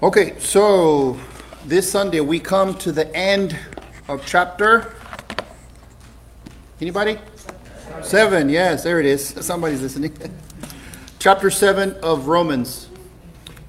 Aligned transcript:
Okay, 0.00 0.38
so 0.38 1.18
this 1.66 1.90
Sunday 1.90 2.20
we 2.20 2.38
come 2.38 2.78
to 2.78 2.92
the 2.92 3.12
end 3.16 3.58
of 4.06 4.24
chapter. 4.24 4.94
Anybody? 6.80 7.18
Seven, 8.02 8.48
yes, 8.48 8.84
there 8.84 9.00
it 9.00 9.06
is. 9.06 9.26
Somebody's 9.44 9.82
listening. 9.82 10.16
chapter 11.18 11.50
seven 11.50 11.96
of 12.00 12.28
Romans, 12.28 12.88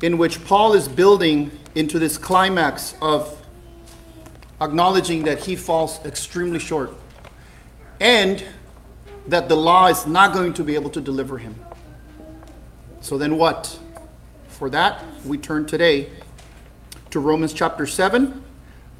in 0.04 0.20
which 0.20 0.46
Paul 0.46 0.73
is 0.73 0.88
building 0.88 1.50
into 1.74 1.97
this 1.97 2.15
climax 2.15 2.94
of 3.02 3.36
acknowledging 4.62 5.24
that 5.24 5.40
he 5.40 5.56
falls 5.56 6.00
extremely 6.06 6.60
short 6.60 6.94
and 8.00 8.46
that 9.26 9.50
the 9.50 9.58
law 9.58 9.88
is 9.88 10.06
not 10.06 10.34
going 10.34 10.54
to 10.54 10.64
be 10.64 10.76
able 10.76 10.92
to 10.92 11.02
deliver 11.02 11.40
him. 11.40 11.56
So 13.02 13.18
then 13.18 13.36
what? 13.36 13.80
For 14.60 14.69
that, 14.71 15.05
we 15.23 15.37
turn 15.37 15.67
today 15.67 16.09
to 17.12 17.22
Romans 17.22 17.54
chapter 17.54 17.88
7, 17.88 18.44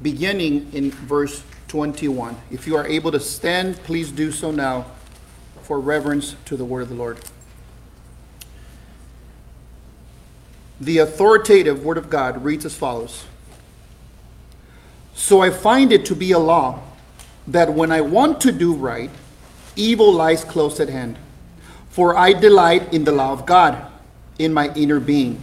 beginning 0.00 0.72
in 0.72 0.90
verse 0.90 1.42
21. 1.68 2.34
If 2.50 2.66
you 2.66 2.76
are 2.76 2.86
able 2.86 3.12
to 3.12 3.20
stand, 3.20 3.76
please 3.84 4.10
do 4.10 4.32
so 4.32 4.52
now 4.52 4.86
for 5.60 5.78
reverence 5.78 6.34
to 6.46 6.56
the 6.56 6.64
word 6.64 6.80
of 6.80 6.88
the 6.88 6.94
Lord. 6.94 7.20
The 10.80 10.96
authoritative 10.96 11.84
word 11.84 11.98
of 11.98 12.08
God 12.08 12.42
reads 12.42 12.64
as 12.64 12.74
follows 12.74 13.26
So 15.14 15.42
I 15.42 15.50
find 15.50 15.92
it 15.92 16.06
to 16.06 16.16
be 16.16 16.32
a 16.32 16.38
law 16.38 16.80
that 17.46 17.74
when 17.74 17.92
I 17.92 18.00
want 18.00 18.40
to 18.40 18.50
do 18.50 18.72
right, 18.72 19.10
evil 19.76 20.10
lies 20.10 20.42
close 20.42 20.80
at 20.80 20.88
hand. 20.88 21.18
For 21.90 22.16
I 22.16 22.32
delight 22.32 22.94
in 22.94 23.04
the 23.04 23.12
law 23.12 23.34
of 23.34 23.44
God 23.44 23.92
in 24.38 24.54
my 24.54 24.72
inner 24.72 25.00
being. 25.00 25.42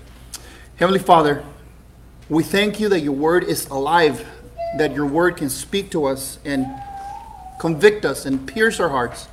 Heavenly 0.81 0.97
Father, 0.97 1.43
we 2.27 2.41
thank 2.41 2.79
you 2.79 2.89
that 2.89 3.01
your 3.01 3.13
word 3.13 3.43
is 3.43 3.67
alive, 3.67 4.27
that 4.79 4.95
your 4.95 5.05
word 5.05 5.37
can 5.37 5.47
speak 5.47 5.91
to 5.91 6.05
us 6.05 6.39
and 6.43 6.65
convict 7.59 8.03
us 8.03 8.25
and 8.25 8.47
pierce 8.47 8.79
our 8.79 8.89
hearts. 8.89 9.27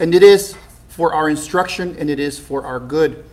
And 0.00 0.12
it 0.16 0.24
is 0.24 0.56
for 0.88 1.14
our 1.14 1.30
instruction 1.30 1.94
and 2.00 2.10
it 2.10 2.18
is 2.18 2.36
for 2.36 2.66
our 2.66 2.80
good. 2.80 3.24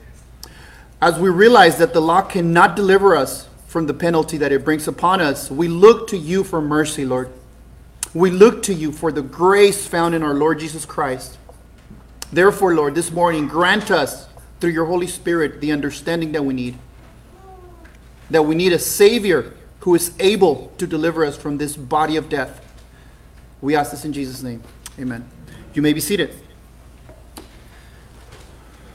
As 1.01 1.17
we 1.17 1.27
realize 1.29 1.79
that 1.79 1.91
the 1.91 2.01
law 2.01 2.21
cannot 2.21 2.75
deliver 2.75 3.15
us 3.15 3.49
from 3.65 3.87
the 3.87 3.93
penalty 3.95 4.37
that 4.37 4.51
it 4.51 4.63
brings 4.63 4.87
upon 4.87 5.21
us, 5.21 5.49
we 5.49 5.67
look 5.67 6.07
to 6.09 6.17
you 6.17 6.43
for 6.43 6.61
mercy, 6.61 7.03
Lord. 7.03 7.31
We 8.13 8.29
look 8.29 8.61
to 8.61 8.75
you 8.75 8.91
for 8.91 9.11
the 9.11 9.23
grace 9.23 9.87
found 9.87 10.13
in 10.13 10.21
our 10.21 10.35
Lord 10.35 10.59
Jesus 10.59 10.85
Christ. 10.85 11.39
Therefore, 12.31 12.75
Lord, 12.75 12.93
this 12.93 13.09
morning, 13.09 13.47
grant 13.47 13.89
us 13.89 14.27
through 14.65 14.73
your 14.73 14.87
Holy 14.87 15.05
Spirit 15.05 15.61
the 15.61 15.71
understanding 15.71 16.31
that 16.31 16.43
we 16.43 16.51
need. 16.51 16.75
That 18.31 18.41
we 18.41 18.55
need 18.55 18.73
a 18.73 18.79
Savior 18.79 19.53
who 19.81 19.93
is 19.93 20.11
able 20.19 20.73
to 20.79 20.87
deliver 20.87 21.23
us 21.23 21.37
from 21.37 21.59
this 21.59 21.77
body 21.77 22.17
of 22.17 22.29
death. 22.29 22.65
We 23.61 23.75
ask 23.75 23.91
this 23.91 24.05
in 24.05 24.11
Jesus' 24.11 24.41
name. 24.41 24.63
Amen. 24.99 25.29
You 25.75 25.83
may 25.83 25.93
be 25.93 25.99
seated. 25.99 26.33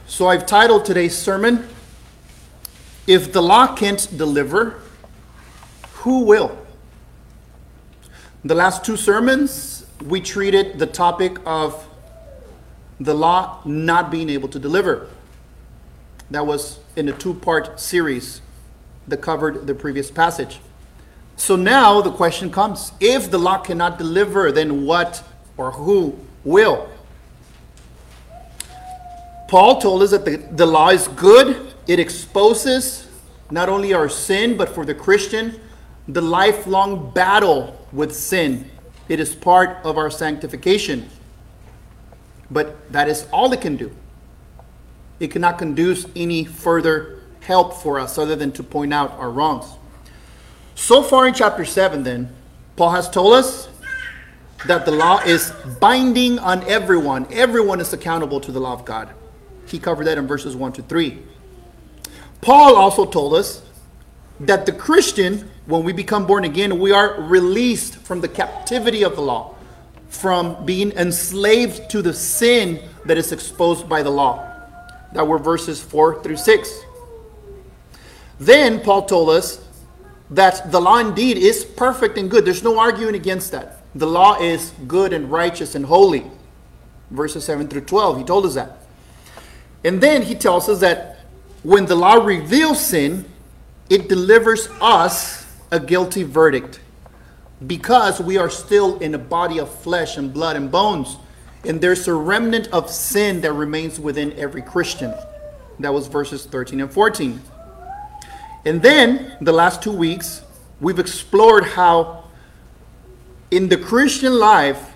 So 0.07 0.27
I've 0.27 0.45
titled 0.45 0.83
today's 0.83 1.17
sermon, 1.17 1.69
If 3.07 3.31
the 3.31 3.41
Law 3.41 3.73
Can't 3.73 4.09
Deliver, 4.17 4.81
Who 5.99 6.25
Will? 6.25 6.57
The 8.43 8.55
last 8.55 8.83
two 8.83 8.97
sermons, 8.97 9.85
we 10.03 10.19
treated 10.19 10.79
the 10.79 10.87
topic 10.87 11.37
of 11.45 11.87
the 12.99 13.13
law 13.13 13.61
not 13.63 14.11
being 14.11 14.29
able 14.29 14.49
to 14.49 14.59
deliver. 14.59 15.07
That 16.31 16.47
was 16.47 16.79
in 16.95 17.09
a 17.09 17.11
two 17.11 17.33
part 17.33 17.79
series 17.79 18.41
that 19.07 19.17
covered 19.17 19.67
the 19.67 19.75
previous 19.75 20.09
passage. 20.09 20.59
So 21.35 21.57
now 21.57 22.01
the 22.01 22.11
question 22.11 22.49
comes 22.49 22.93
if 22.99 23.29
the 23.29 23.37
law 23.37 23.57
cannot 23.57 23.97
deliver, 23.97 24.51
then 24.51 24.85
what 24.85 25.23
or 25.57 25.71
who 25.71 26.17
will? 26.45 26.89
Paul 29.49 29.81
told 29.81 30.01
us 30.03 30.11
that 30.11 30.23
the, 30.23 30.37
the 30.37 30.65
law 30.65 30.89
is 30.89 31.09
good, 31.09 31.73
it 31.85 31.99
exposes 31.99 33.09
not 33.49 33.67
only 33.67 33.93
our 33.93 34.07
sin, 34.07 34.55
but 34.55 34.69
for 34.69 34.85
the 34.85 34.95
Christian, 34.95 35.59
the 36.07 36.21
lifelong 36.21 37.11
battle 37.11 37.85
with 37.91 38.15
sin. 38.15 38.71
It 39.09 39.19
is 39.19 39.35
part 39.35 39.79
of 39.83 39.97
our 39.97 40.09
sanctification. 40.09 41.09
But 42.49 42.89
that 42.93 43.09
is 43.09 43.27
all 43.33 43.51
it 43.51 43.59
can 43.59 43.75
do 43.75 43.91
it 45.21 45.29
cannot 45.29 45.59
conduce 45.59 46.07
any 46.15 46.43
further 46.43 47.19
help 47.41 47.75
for 47.75 47.99
us 47.99 48.17
other 48.17 48.35
than 48.35 48.51
to 48.53 48.63
point 48.63 48.91
out 48.91 49.11
our 49.11 49.29
wrongs. 49.29 49.65
So 50.73 51.03
far 51.03 51.27
in 51.27 51.35
chapter 51.35 51.63
7, 51.63 52.01
then, 52.01 52.33
Paul 52.75 52.89
has 52.89 53.07
told 53.07 53.33
us 53.33 53.69
that 54.65 54.83
the 54.83 54.91
law 54.91 55.19
is 55.19 55.53
binding 55.79 56.39
on 56.39 56.63
everyone. 56.63 57.27
Everyone 57.31 57.79
is 57.79 57.93
accountable 57.93 58.41
to 58.41 58.51
the 58.51 58.59
law 58.59 58.73
of 58.73 58.83
God. 58.83 59.09
He 59.67 59.77
covered 59.77 60.05
that 60.07 60.17
in 60.17 60.25
verses 60.25 60.55
1 60.55 60.73
to 60.73 60.81
3. 60.81 61.19
Paul 62.41 62.75
also 62.75 63.05
told 63.05 63.35
us 63.35 63.61
that 64.39 64.65
the 64.65 64.71
Christian, 64.71 65.47
when 65.67 65.83
we 65.83 65.93
become 65.93 66.25
born 66.25 66.45
again, 66.45 66.79
we 66.79 66.91
are 66.91 67.21
released 67.21 67.97
from 67.97 68.21
the 68.21 68.27
captivity 68.27 69.03
of 69.03 69.15
the 69.15 69.21
law, 69.21 69.53
from 70.09 70.65
being 70.65 70.91
enslaved 70.93 71.91
to 71.91 72.01
the 72.01 72.11
sin 72.13 72.81
that 73.05 73.19
is 73.19 73.31
exposed 73.31 73.87
by 73.87 74.01
the 74.01 74.09
law 74.09 74.50
that 75.13 75.27
were 75.27 75.37
verses 75.37 75.81
4 75.81 76.23
through 76.23 76.37
6. 76.37 76.79
Then 78.39 78.81
Paul 78.81 79.05
told 79.05 79.29
us 79.29 79.63
that 80.29 80.71
the 80.71 80.79
law 80.79 80.97
indeed 80.97 81.37
is 81.37 81.63
perfect 81.63 82.17
and 82.17 82.31
good. 82.31 82.45
There's 82.45 82.63
no 82.63 82.79
arguing 82.79 83.15
against 83.15 83.51
that. 83.51 83.83
The 83.93 84.07
law 84.07 84.39
is 84.39 84.71
good 84.87 85.13
and 85.13 85.31
righteous 85.31 85.75
and 85.75 85.85
holy. 85.85 86.25
Verses 87.09 87.43
7 87.43 87.67
through 87.67 87.81
12, 87.81 88.19
he 88.19 88.23
told 88.23 88.45
us 88.45 88.55
that. 88.55 88.77
And 89.83 89.99
then 89.99 90.21
he 90.21 90.35
tells 90.35 90.69
us 90.69 90.79
that 90.79 91.19
when 91.63 91.85
the 91.85 91.95
law 91.95 92.15
reveals 92.15 92.83
sin, 92.83 93.25
it 93.89 94.07
delivers 94.07 94.69
us 94.79 95.45
a 95.71 95.79
guilty 95.79 96.23
verdict 96.23 96.79
because 97.67 98.19
we 98.21 98.37
are 98.37 98.49
still 98.49 98.97
in 98.99 99.13
a 99.13 99.19
body 99.19 99.59
of 99.59 99.73
flesh 99.81 100.17
and 100.17 100.33
blood 100.33 100.55
and 100.55 100.71
bones 100.71 101.17
and 101.63 101.79
there's 101.79 102.07
a 102.07 102.13
remnant 102.13 102.67
of 102.69 102.89
sin 102.89 103.41
that 103.41 103.53
remains 103.53 103.99
within 103.99 104.33
every 104.33 104.61
Christian. 104.61 105.13
That 105.79 105.93
was 105.93 106.07
verses 106.07 106.45
13 106.45 106.81
and 106.81 106.91
14. 106.91 107.41
And 108.65 108.81
then, 108.81 109.37
the 109.41 109.51
last 109.51 109.81
two 109.81 109.91
weeks, 109.91 110.43
we've 110.79 110.99
explored 110.99 111.63
how 111.63 112.25
in 113.49 113.69
the 113.69 113.77
Christian 113.77 114.39
life, 114.39 114.91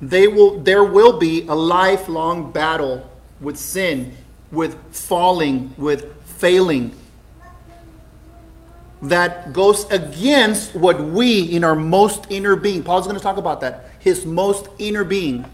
they 0.00 0.26
will, 0.26 0.58
there 0.58 0.84
will 0.84 1.18
be 1.18 1.46
a 1.46 1.54
lifelong 1.54 2.52
battle 2.52 3.08
with 3.40 3.56
sin, 3.56 4.16
with 4.50 4.76
falling, 4.94 5.74
with 5.76 6.12
failing, 6.24 6.94
that 9.02 9.52
goes 9.52 9.84
against 9.90 10.74
what 10.74 11.00
we 11.00 11.42
in 11.42 11.64
our 11.64 11.74
most 11.74 12.26
inner 12.30 12.56
being, 12.56 12.82
Paul's 12.82 13.06
going 13.06 13.16
to 13.16 13.22
talk 13.22 13.36
about 13.36 13.60
that, 13.60 13.90
his 13.98 14.24
most 14.24 14.68
inner 14.78 15.04
being 15.04 15.44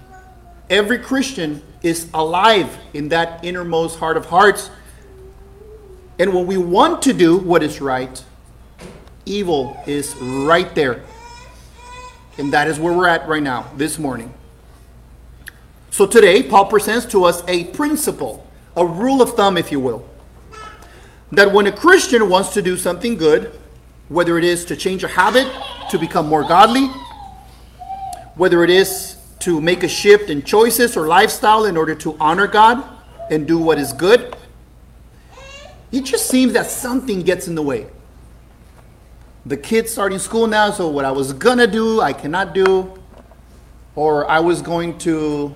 Every 0.71 0.99
Christian 0.99 1.63
is 1.83 2.09
alive 2.13 2.77
in 2.93 3.09
that 3.09 3.43
innermost 3.45 3.99
heart 3.99 4.17
of 4.17 4.27
hearts. 4.27 4.71
And 6.19 6.35
when 6.35 6.47
we 6.47 6.59
want 6.59 7.03
to 7.03 7.13
do 7.13 7.39
what 7.39 7.63
is 7.63 7.81
right, 7.81 8.23
evil 9.25 9.83
is 9.87 10.15
right 10.17 10.75
there. 10.75 11.03
And 12.37 12.53
that 12.53 12.69
is 12.69 12.79
where 12.79 12.93
we're 12.93 13.09
at 13.09 13.27
right 13.29 13.43
now, 13.43 13.71
this 13.77 13.99
morning. 13.99 14.33
So 15.91 16.07
today, 16.07 16.43
Paul 16.43 16.67
presents 16.67 17.07
to 17.07 17.25
us 17.25 17.43
a 17.49 17.65
principle, 17.65 18.47
a 18.77 18.85
rule 18.85 19.23
of 19.23 19.35
thumb, 19.35 19.57
if 19.57 19.73
you 19.73 19.81
will, 19.81 20.09
that 21.33 21.53
when 21.53 21.67
a 21.67 21.73
Christian 21.73 22.29
wants 22.29 22.53
to 22.55 22.63
do 22.63 22.77
something 22.77 23.17
good, 23.17 23.59
whether 24.09 24.39
it 24.39 24.45
is 24.45 24.65
to 24.67 24.77
change 24.77 25.03
a 25.03 25.09
habit, 25.09 25.51
to 25.91 25.99
become 25.99 26.27
more 26.27 26.43
godly, 26.43 26.89
whether 28.35 28.63
it 28.65 28.71
is 28.71 29.18
to 29.41 29.61
make 29.61 29.83
a 29.83 29.89
shift 29.89 30.31
in 30.31 30.43
choices 30.43 30.97
or 30.97 31.07
lifestyle 31.07 31.65
in 31.65 31.77
order 31.77 31.95
to 31.95 32.17
honor 32.19 32.47
God 32.47 32.85
and 33.31 33.47
do 33.47 33.59
what 33.59 33.79
is 33.79 33.93
good, 33.93 34.37
it 35.93 36.03
just 36.03 36.29
seems 36.29 36.53
that 36.53 36.67
something 36.67 37.23
gets 37.23 37.49
in 37.49 37.55
the 37.55 37.63
way. 37.63 37.87
the 39.47 39.57
kids 39.57 39.91
starting 39.91 40.19
school 40.19 40.47
now, 40.47 40.71
so 40.71 40.89
what 40.89 41.07
I 41.07 41.11
was 41.11 41.33
gonna 41.33 41.67
do, 41.67 42.01
I 42.03 42.13
cannot 42.13 42.53
do. 42.53 42.93
Or 43.95 44.31
I 44.31 44.41
was 44.41 44.61
going 44.63 44.99
to 44.99 45.55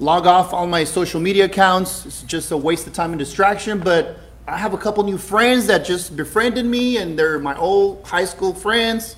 log 0.00 0.26
off 0.26 0.52
all 0.52 0.66
my 0.66 0.84
social 0.84 1.20
media 1.20 1.44
accounts. 1.44 2.06
It's 2.06 2.22
just 2.22 2.50
a 2.50 2.56
waste 2.56 2.86
of 2.86 2.94
time 2.94 3.10
and 3.12 3.18
distraction, 3.18 3.78
but 3.78 4.18
I 4.48 4.56
have 4.56 4.74
a 4.74 4.78
couple 4.78 5.04
new 5.04 5.18
friends 5.18 5.66
that 5.66 5.84
just 5.84 6.16
befriended 6.16 6.64
me 6.64 6.96
and 6.96 7.18
they're 7.18 7.38
my 7.38 7.56
old 7.56 8.04
high 8.06 8.24
school 8.24 8.54
friends. 8.54 9.16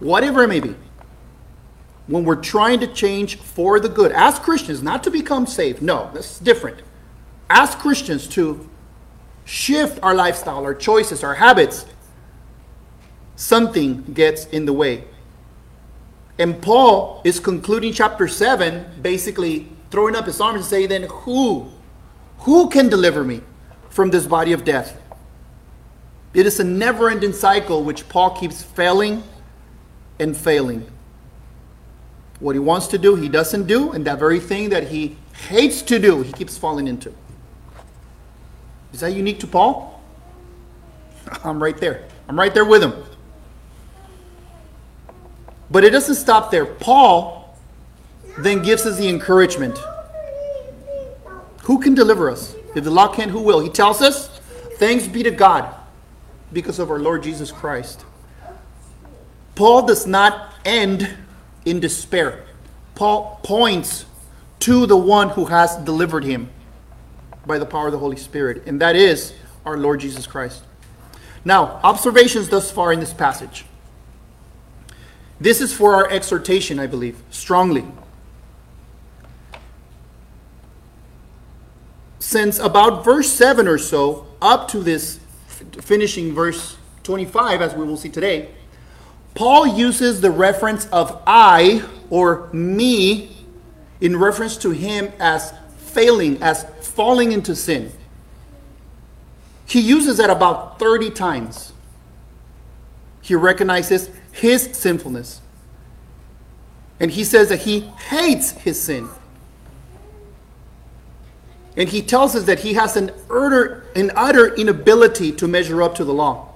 Whatever 0.00 0.42
it 0.42 0.48
may 0.48 0.60
be. 0.60 0.74
When 2.06 2.24
we're 2.24 2.36
trying 2.36 2.80
to 2.80 2.86
change 2.86 3.36
for 3.36 3.80
the 3.80 3.88
good, 3.88 4.12
as 4.12 4.38
Christians, 4.38 4.82
not 4.82 5.02
to 5.04 5.10
become 5.10 5.46
saved. 5.46 5.80
No, 5.80 6.10
that's 6.12 6.38
different. 6.38 6.82
As 7.48 7.74
Christians, 7.74 8.28
to 8.28 8.68
shift 9.44 9.98
our 10.02 10.14
lifestyle, 10.14 10.64
our 10.64 10.74
choices, 10.74 11.24
our 11.24 11.34
habits, 11.34 11.86
something 13.36 14.02
gets 14.12 14.46
in 14.46 14.66
the 14.66 14.72
way. 14.72 15.04
And 16.38 16.60
Paul 16.60 17.22
is 17.24 17.38
concluding 17.38 17.92
chapter 17.92 18.26
7, 18.26 19.00
basically 19.00 19.68
throwing 19.90 20.16
up 20.16 20.26
his 20.26 20.40
arms 20.40 20.56
and 20.56 20.64
saying, 20.66 20.88
Then 20.88 21.04
who? 21.04 21.70
Who 22.40 22.68
can 22.68 22.88
deliver 22.88 23.24
me 23.24 23.40
from 23.88 24.10
this 24.10 24.26
body 24.26 24.52
of 24.52 24.64
death? 24.64 25.00
It 26.34 26.46
is 26.46 26.58
a 26.58 26.64
never 26.64 27.08
ending 27.08 27.32
cycle 27.32 27.84
which 27.84 28.08
Paul 28.08 28.30
keeps 28.30 28.62
failing 28.62 29.22
and 30.18 30.36
failing. 30.36 30.90
What 32.40 32.54
he 32.54 32.58
wants 32.58 32.88
to 32.88 32.98
do, 32.98 33.14
he 33.14 33.28
doesn't 33.28 33.66
do, 33.66 33.92
and 33.92 34.04
that 34.06 34.18
very 34.18 34.40
thing 34.40 34.70
that 34.70 34.88
he 34.88 35.16
hates 35.48 35.82
to 35.82 35.98
do, 35.98 36.22
he 36.22 36.32
keeps 36.32 36.58
falling 36.58 36.88
into. 36.88 37.12
Is 38.92 39.00
that 39.00 39.12
unique 39.12 39.40
to 39.40 39.46
Paul? 39.46 40.02
I'm 41.42 41.62
right 41.62 41.76
there. 41.76 42.04
I'm 42.28 42.38
right 42.38 42.52
there 42.52 42.64
with 42.64 42.82
him. 42.82 42.94
But 45.70 45.84
it 45.84 45.90
doesn't 45.90 46.16
stop 46.16 46.50
there. 46.50 46.66
Paul 46.66 47.56
then 48.38 48.62
gives 48.62 48.86
us 48.86 48.98
the 48.98 49.08
encouragement. 49.08 49.78
Who 51.62 51.80
can 51.80 51.94
deliver 51.94 52.30
us? 52.30 52.54
If 52.74 52.84
the 52.84 52.90
law 52.90 53.08
can't, 53.08 53.30
who 53.30 53.40
will? 53.40 53.60
He 53.60 53.70
tells 53.70 54.02
us, 54.02 54.28
Thanks 54.76 55.06
be 55.06 55.22
to 55.22 55.30
God 55.30 55.72
because 56.52 56.78
of 56.78 56.90
our 56.90 56.98
Lord 56.98 57.22
Jesus 57.22 57.52
Christ. 57.52 58.04
Paul 59.54 59.86
does 59.86 60.06
not 60.06 60.52
end 60.64 61.08
in 61.64 61.80
despair. 61.80 62.44
Paul 62.94 63.40
points 63.42 64.06
to 64.60 64.86
the 64.86 64.96
one 64.96 65.30
who 65.30 65.46
has 65.46 65.76
delivered 65.76 66.24
him 66.24 66.50
by 67.46 67.58
the 67.58 67.66
power 67.66 67.86
of 67.86 67.92
the 67.92 67.98
Holy 67.98 68.16
Spirit, 68.16 68.62
and 68.66 68.80
that 68.80 68.96
is 68.96 69.34
our 69.66 69.76
Lord 69.76 70.00
Jesus 70.00 70.26
Christ. 70.26 70.62
Now, 71.44 71.80
observations 71.82 72.48
thus 72.48 72.70
far 72.70 72.92
in 72.92 73.00
this 73.00 73.12
passage. 73.12 73.66
This 75.40 75.60
is 75.60 75.72
for 75.72 75.94
our 75.94 76.10
exhortation, 76.10 76.78
I 76.78 76.86
believe, 76.86 77.22
strongly. 77.30 77.84
Since 82.18 82.58
about 82.58 83.04
verse 83.04 83.30
7 83.30 83.68
or 83.68 83.76
so, 83.76 84.26
up 84.40 84.68
to 84.68 84.78
this 84.78 85.20
finishing 85.82 86.32
verse 86.32 86.76
25, 87.02 87.60
as 87.60 87.74
we 87.74 87.84
will 87.84 87.96
see 87.96 88.08
today, 88.08 88.48
Paul 89.34 89.66
uses 89.66 90.20
the 90.20 90.30
reference 90.30 90.86
of 90.86 91.20
I 91.26 91.84
or 92.08 92.48
me 92.52 93.36
in 94.00 94.16
reference 94.16 94.56
to 94.58 94.70
him 94.70 95.12
as 95.18 95.52
failing, 95.76 96.42
as 96.42 96.64
falling 96.80 97.32
into 97.32 97.56
sin. 97.56 97.90
He 99.66 99.80
uses 99.80 100.18
that 100.18 100.30
about 100.30 100.78
30 100.78 101.10
times. 101.10 101.72
He 103.22 103.34
recognizes 103.34 104.10
his 104.30 104.70
sinfulness. 104.72 105.40
And 107.00 107.10
he 107.10 107.24
says 107.24 107.48
that 107.48 107.60
he 107.60 107.80
hates 107.80 108.52
his 108.52 108.80
sin. 108.80 109.08
And 111.76 111.88
he 111.88 112.02
tells 112.02 112.36
us 112.36 112.44
that 112.44 112.60
he 112.60 112.74
has 112.74 112.96
an 112.96 113.10
utter, 113.28 113.86
an 113.96 114.12
utter 114.14 114.54
inability 114.54 115.32
to 115.32 115.48
measure 115.48 115.82
up 115.82 115.96
to 115.96 116.04
the 116.04 116.12
law. 116.12 116.50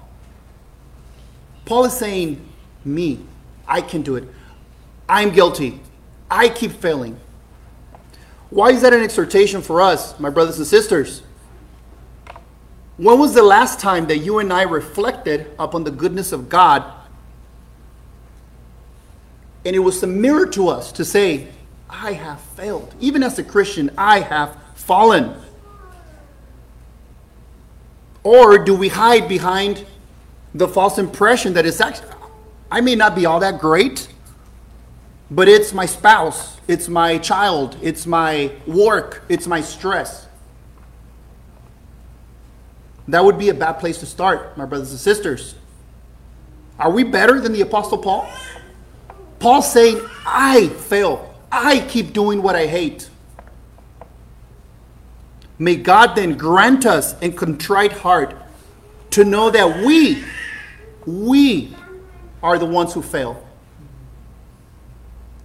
Paul 1.64 1.86
is 1.86 1.94
saying, 1.94 2.44
Me, 2.84 3.20
I 3.66 3.80
can 3.80 4.02
do 4.02 4.16
it. 4.16 4.24
I'm 5.08 5.30
guilty. 5.30 5.80
I 6.30 6.48
keep 6.48 6.72
failing. 6.72 7.18
Why 8.50 8.70
is 8.70 8.82
that 8.82 8.92
an 8.92 9.02
exhortation 9.02 9.62
for 9.62 9.80
us, 9.80 10.18
my 10.18 10.30
brothers 10.30 10.58
and 10.58 10.66
sisters? 10.66 11.22
When 12.96 13.18
was 13.18 13.34
the 13.34 13.42
last 13.42 13.78
time 13.78 14.06
that 14.08 14.18
you 14.18 14.38
and 14.38 14.52
I 14.52 14.62
reflected 14.62 15.52
upon 15.58 15.84
the 15.84 15.90
goodness 15.90 16.32
of 16.32 16.48
God? 16.48 16.92
And 19.64 19.76
it 19.76 19.80
was 19.80 20.02
a 20.02 20.06
mirror 20.06 20.46
to 20.46 20.68
us 20.68 20.92
to 20.92 21.04
say, 21.04 21.48
I 21.88 22.12
have 22.12 22.40
failed. 22.40 22.94
Even 23.00 23.22
as 23.22 23.38
a 23.38 23.44
Christian, 23.44 23.90
I 23.96 24.20
have 24.20 24.56
fallen. 24.74 25.34
Or 28.24 28.58
do 28.58 28.74
we 28.74 28.88
hide 28.88 29.28
behind 29.28 29.86
the 30.54 30.68
false 30.68 30.98
impression 30.98 31.52
that 31.54 31.66
it's 31.66 31.80
actually, 31.80 32.08
I 32.70 32.80
may 32.80 32.94
not 32.94 33.14
be 33.14 33.24
all 33.26 33.40
that 33.40 33.60
great, 33.60 34.08
but 35.30 35.48
it's 35.48 35.72
my 35.72 35.86
spouse, 35.86 36.58
it's 36.68 36.88
my 36.88 37.18
child, 37.18 37.76
it's 37.82 38.06
my 38.06 38.52
work, 38.66 39.22
it's 39.28 39.46
my 39.46 39.60
stress. 39.60 40.26
That 43.08 43.24
would 43.24 43.38
be 43.38 43.48
a 43.48 43.54
bad 43.54 43.74
place 43.74 43.98
to 43.98 44.06
start, 44.06 44.56
my 44.58 44.66
brothers 44.66 44.90
and 44.90 45.00
sisters. 45.00 45.54
Are 46.78 46.90
we 46.90 47.04
better 47.04 47.40
than 47.40 47.52
the 47.52 47.62
Apostle 47.62 47.98
Paul? 47.98 48.30
Paul's 49.38 49.72
saying, 49.72 50.00
I 50.26 50.68
fail. 50.68 51.34
I 51.50 51.80
keep 51.80 52.12
doing 52.12 52.42
what 52.42 52.54
I 52.54 52.66
hate. 52.66 53.08
May 55.58 55.76
God 55.76 56.14
then 56.14 56.36
grant 56.36 56.86
us 56.86 57.16
a 57.22 57.30
contrite 57.30 57.92
heart 57.92 58.36
to 59.10 59.24
know 59.24 59.50
that 59.50 59.84
we, 59.84 60.22
we 61.06 61.74
are 62.42 62.58
the 62.58 62.66
ones 62.66 62.94
who 62.94 63.02
fail. 63.02 63.44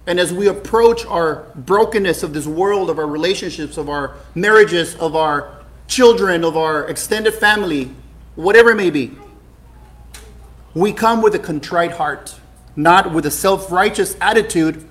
And 0.06 0.20
as 0.20 0.32
we 0.32 0.48
approach 0.48 1.06
our 1.06 1.46
brokenness 1.54 2.22
of 2.22 2.34
this 2.34 2.46
world, 2.46 2.90
of 2.90 2.98
our 2.98 3.06
relationships, 3.06 3.78
of 3.78 3.88
our 3.88 4.16
marriages, 4.34 4.94
of 4.96 5.16
our 5.16 5.64
children, 5.88 6.44
of 6.44 6.56
our 6.56 6.86
extended 6.88 7.34
family, 7.34 7.90
whatever 8.34 8.70
it 8.70 8.76
may 8.76 8.90
be, 8.90 9.12
we 10.74 10.92
come 10.92 11.22
with 11.22 11.34
a 11.34 11.38
contrite 11.38 11.92
heart, 11.92 12.34
not 12.76 13.12
with 13.12 13.24
a 13.26 13.30
self 13.30 13.70
righteous 13.70 14.16
attitude 14.20 14.86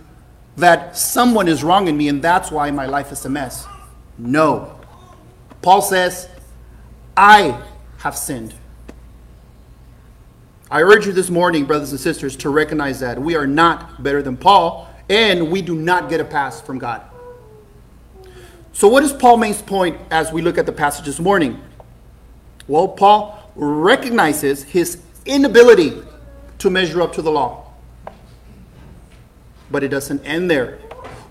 that 0.56 0.98
someone 0.98 1.48
is 1.48 1.64
wronging 1.64 1.98
me 1.98 2.08
and 2.08 2.22
that's 2.22 2.52
why 2.52 2.72
my 2.72 2.86
life 2.86 3.12
is 3.12 3.26
a 3.26 3.30
mess. 3.30 3.68
No. 4.18 4.80
Paul 5.62 5.82
says, 5.82 6.30
I 7.18 7.62
have 7.98 8.18
sinned. 8.18 8.54
I 10.74 10.82
urge 10.82 11.06
you 11.06 11.14
this 11.14 11.30
morning, 11.30 11.66
brothers 11.66 11.92
and 11.92 12.00
sisters, 12.00 12.36
to 12.38 12.50
recognize 12.50 13.00
that 13.02 13.22
we 13.22 13.36
are 13.36 13.46
not 13.46 14.02
better 14.02 14.24
than 14.24 14.36
Paul 14.36 14.90
and 15.08 15.52
we 15.52 15.62
do 15.62 15.76
not 15.76 16.10
get 16.10 16.20
a 16.20 16.26
pass 16.26 16.62
from 16.62 16.80
God. 16.80 17.04
So, 18.72 18.88
what 18.88 19.04
is 19.04 19.14
Paul 19.14 19.38
Main's 19.38 19.62
point 19.62 20.00
as 20.10 20.32
we 20.34 20.42
look 20.42 20.58
at 20.58 20.66
the 20.66 20.72
passage 20.72 21.06
this 21.06 21.20
morning? 21.20 21.62
Well, 22.68 22.88
Paul 22.88 23.52
recognizes 23.56 24.64
his 24.64 25.00
inability 25.28 26.02
to 26.58 26.72
measure 26.72 27.04
up 27.04 27.14
to 27.14 27.22
the 27.22 27.30
law. 27.30 27.72
But 29.70 29.84
it 29.84 29.90
doesn't 29.90 30.26
end 30.26 30.50
there. 30.50 30.80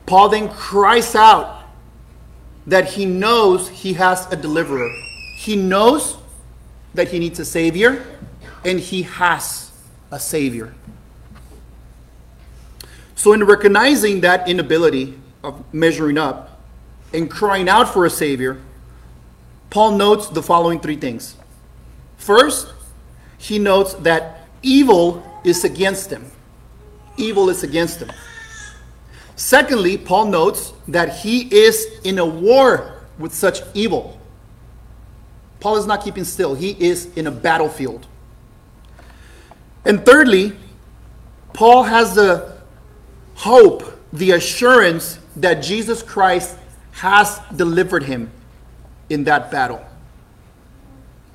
Paul 0.07 0.29
then 0.29 0.51
cries 0.51 1.17
out 1.17 1.65
that 2.69 2.93
he 2.93 3.07
knows 3.07 3.69
he 3.69 3.95
has 3.95 4.33
a 4.33 4.37
deliverer. 4.37 4.89
He 5.35 5.57
knows 5.57 6.17
that 6.95 7.09
he 7.09 7.19
needs 7.19 7.41
a 7.41 7.45
savior, 7.45 8.07
and 8.65 8.79
he 8.81 9.03
has 9.03 9.71
a 10.11 10.21
savior. 10.21 10.75
So, 13.15 13.33
in 13.33 13.45
recognizing 13.45 14.21
that 14.23 14.49
inability 14.49 15.15
of 15.45 15.63
measuring 15.73 16.19
up 16.19 16.61
and 17.13 17.31
crying 17.31 17.69
out 17.69 17.89
for 17.89 18.05
a 18.05 18.11
Savior, 18.11 18.61
Paul 19.71 19.93
notes 19.93 20.29
the 20.29 20.43
following 20.43 20.81
three 20.81 20.97
things. 20.97 21.37
First, 22.17 22.73
he 23.39 23.59
notes 23.59 23.95
that 23.95 24.49
evil 24.63 25.23
is 25.45 25.65
against 25.65 26.11
him. 26.11 26.31
Evil 27.17 27.49
is 27.49 27.63
against 27.63 28.01
him. 28.01 28.11
Secondly, 29.37 29.99
Paul 29.99 30.27
notes 30.27 30.73
that 30.89 31.17
he 31.19 31.43
is 31.55 31.87
in 32.05 32.19
a 32.19 32.27
war 32.27 33.03
with 33.19 33.33
such 33.33 33.61
evil. 33.75 34.19
Paul 35.61 35.77
is 35.77 35.87
not 35.87 36.03
keeping 36.03 36.25
still, 36.25 36.55
he 36.55 36.73
is 36.73 37.07
in 37.17 37.27
a 37.27 37.31
battlefield. 37.31 38.07
And 39.85 40.05
thirdly, 40.05 40.57
Paul 41.53 41.85
has 41.85 42.15
the 42.15 42.59
hope, 43.35 43.83
the 44.13 44.33
assurance 44.33 45.19
that 45.37 45.63
Jesus 45.63 46.03
Christ 46.03 46.57
has 46.93 47.41
delivered 47.57 48.05
him 48.05 48.31
in 49.09 49.25
that 49.25 49.51
battle. 49.51 49.85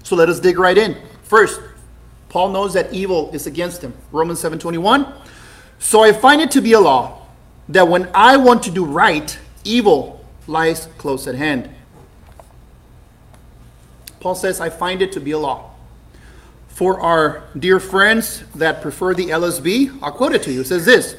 So 0.04 0.16
let 0.16 0.30
us 0.30 0.40
dig 0.40 0.58
right 0.58 0.78
in. 0.78 0.96
First, 1.24 1.60
Paul 2.30 2.50
knows 2.50 2.74
that 2.74 2.94
evil 2.94 3.30
is 3.34 3.48
against 3.48 3.82
him. 3.82 3.94
Romans 4.12 4.40
7:21. 4.40 5.12
So 5.80 6.04
I 6.04 6.14
find 6.14 6.42
it 6.42 6.52
to 6.52 6.62
be 6.62 6.74
a 6.74 6.80
law 6.80 7.22
that 7.70 7.88
when 7.88 8.10
I 8.14 8.38
want 8.38 8.64
to 8.64 8.72
do 8.72 8.86
right, 8.86 9.38
evil 9.64 10.26
lies 10.48 10.88
close 10.98 11.28
at 11.28 11.36
hand. 11.36 11.70
Paul 14.20 14.36
says, 14.36 14.60
I 14.60 14.70
find 14.70 15.02
it 15.02 15.12
to 15.14 15.20
be 15.20 15.32
a 15.32 15.38
law. 15.38 15.67
For 16.78 17.02
our 17.02 17.42
dear 17.58 17.80
friends 17.80 18.44
that 18.54 18.84
prefer 18.84 19.16
the 19.16 19.30
LSB, 19.30 19.98
I'll 20.00 20.12
quote 20.12 20.36
it 20.36 20.44
to 20.44 20.52
you. 20.52 20.62
It 20.62 20.68
says 20.68 20.86
this 20.86 21.16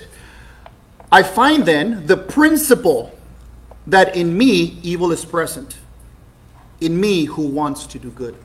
I 1.11 1.25
find 1.25 1.67
then 1.67 2.07
the 2.07 2.17
principle 2.17 3.13
that 3.85 4.15
in 4.15 4.39
me 4.39 4.79
evil 4.85 5.11
is 5.11 5.25
present, 5.25 5.77
in 6.81 7.01
me 7.01 7.25
who 7.25 7.43
wants 7.49 7.89
to 7.89 7.99
do 7.99 8.11
good. 8.11 8.37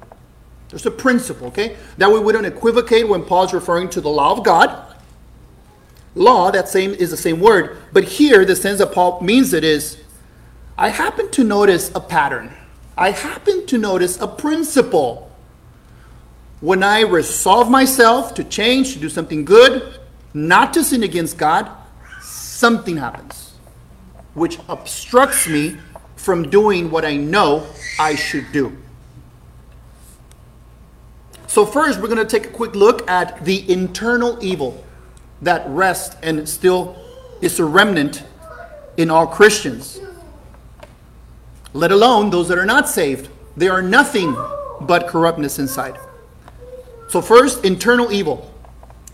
There's 0.70 0.88
a 0.88 0.89
principle, 0.89 1.50
okay? 1.50 1.77
That 2.00 2.10
way 2.10 2.17
we 2.17 2.25
wouldn't 2.25 2.48
equivocate 2.48 3.08
when 3.08 3.24
Paul's 3.24 3.53
referring 3.53 3.91
to 3.91 4.01
the 4.01 4.10
law 4.10 4.36
of 4.36 4.43
God. 4.43 4.96
Law, 6.15 6.50
that 6.50 6.67
same 6.67 6.96
is 6.96 7.12
the 7.12 7.17
same 7.17 7.39
word, 7.39 7.77
but 7.91 8.05
here 8.05 8.43
the 8.43 8.55
sense 8.55 8.79
that 8.79 8.91
Paul 8.91 9.22
means 9.22 9.53
it 9.53 9.63
is 9.63 10.00
I 10.79 10.89
happen 10.89 11.29
to 11.29 11.43
notice 11.43 11.91
a 11.93 12.00
pattern. 12.00 12.51
I 12.98 13.12
happen 13.12 13.67
to 13.67 13.77
notice 13.77 14.20
a 14.20 14.27
principle. 14.27 15.29
When 16.63 16.82
I 16.82 17.01
resolve 17.01 17.70
myself 17.70 18.34
to 18.36 18.43
change, 18.46 18.93
to 18.93 19.00
do 19.00 19.10
something 19.10 19.43
good, 19.43 20.00
not 20.34 20.74
to 20.75 20.84
sin 20.84 21.03
against 21.03 21.38
God, 21.38 21.70
something 22.22 22.96
happens 22.96 23.39
which 24.34 24.58
obstructs 24.70 25.46
me 25.48 25.77
from 26.15 26.50
doing 26.50 26.89
what 26.89 27.03
I 27.03 27.17
know 27.17 27.67
I 28.00 28.15
should 28.15 28.51
do. 28.53 28.75
So, 31.48 31.65
first, 31.67 32.00
we're 32.00 32.08
going 32.08 32.25
to 32.25 32.39
take 32.39 32.48
a 32.48 32.53
quick 32.53 32.75
look 32.75 33.08
at 33.10 33.43
the 33.43 33.70
internal 33.70 34.39
evil 34.41 34.84
that 35.41 35.67
rests 35.67 36.15
and 36.24 36.48
still 36.48 36.96
is 37.41 37.60
a 37.60 37.65
remnant 37.65 38.24
in 38.96 39.12
all 39.12 39.27
Christians 39.27 40.00
let 41.74 41.91
alone 41.91 42.29
those 42.29 42.48
that 42.48 42.58
are 42.58 42.65
not 42.65 42.88
saved. 42.88 43.29
They 43.58 43.67
are 43.67 43.82
nothing 43.82 44.36
but 44.82 45.08
corruptness 45.08 45.60
inside. 45.60 45.98
So, 47.13 47.22
first, 47.22 47.63
internal 47.63 48.12
evil. 48.12 48.51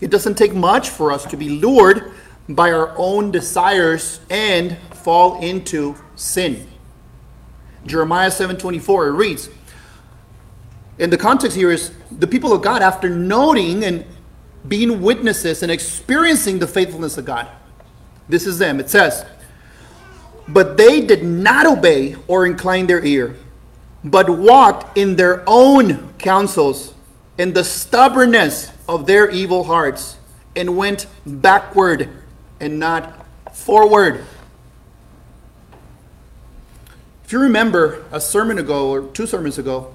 It 0.00 0.08
doesn't 0.08 0.36
take 0.36 0.54
much 0.54 0.88
for 0.88 1.12
us 1.12 1.26
to 1.26 1.36
be 1.36 1.50
lured 1.50 2.12
by 2.48 2.72
our 2.72 2.94
own 2.96 3.30
desires 3.30 4.20
and 4.30 4.78
fall 5.04 5.38
into 5.42 5.96
sin. 6.16 6.66
Jeremiah 7.84 8.30
7:24 8.30 9.08
it 9.08 9.10
reads 9.10 9.50
and 10.98 11.12
the 11.12 11.18
context 11.18 11.54
here 11.54 11.70
is 11.70 11.90
the 12.10 12.26
people 12.26 12.54
of 12.54 12.62
God 12.62 12.80
after 12.80 13.10
noting 13.10 13.84
and 13.84 14.06
being 14.66 15.02
witnesses 15.02 15.62
and 15.62 15.70
experiencing 15.70 16.58
the 16.58 16.66
faithfulness 16.66 17.18
of 17.18 17.26
God. 17.26 17.48
This 18.30 18.46
is 18.46 18.58
them. 18.58 18.80
It 18.80 18.88
says, 18.88 19.26
but 20.48 20.78
they 20.78 21.02
did 21.02 21.22
not 21.22 21.66
obey 21.66 22.16
or 22.28 22.46
incline 22.46 22.86
their 22.86 23.04
ear, 23.04 23.36
but 24.02 24.30
walked 24.30 24.96
in 24.96 25.16
their 25.16 25.44
own 25.46 26.14
counsels, 26.14 26.94
in 27.40 27.54
the 27.54 27.64
stubbornness 27.64 28.70
of 28.86 29.06
their 29.06 29.30
evil 29.30 29.64
hearts, 29.64 30.18
and 30.54 30.76
went 30.76 31.06
backward 31.24 32.10
and 32.60 32.78
not 32.78 33.26
forward. 33.56 34.22
If 37.24 37.32
you 37.32 37.38
remember 37.38 38.04
a 38.12 38.20
sermon 38.20 38.58
ago 38.58 38.90
or 38.90 39.06
two 39.12 39.26
sermons 39.26 39.56
ago, 39.56 39.90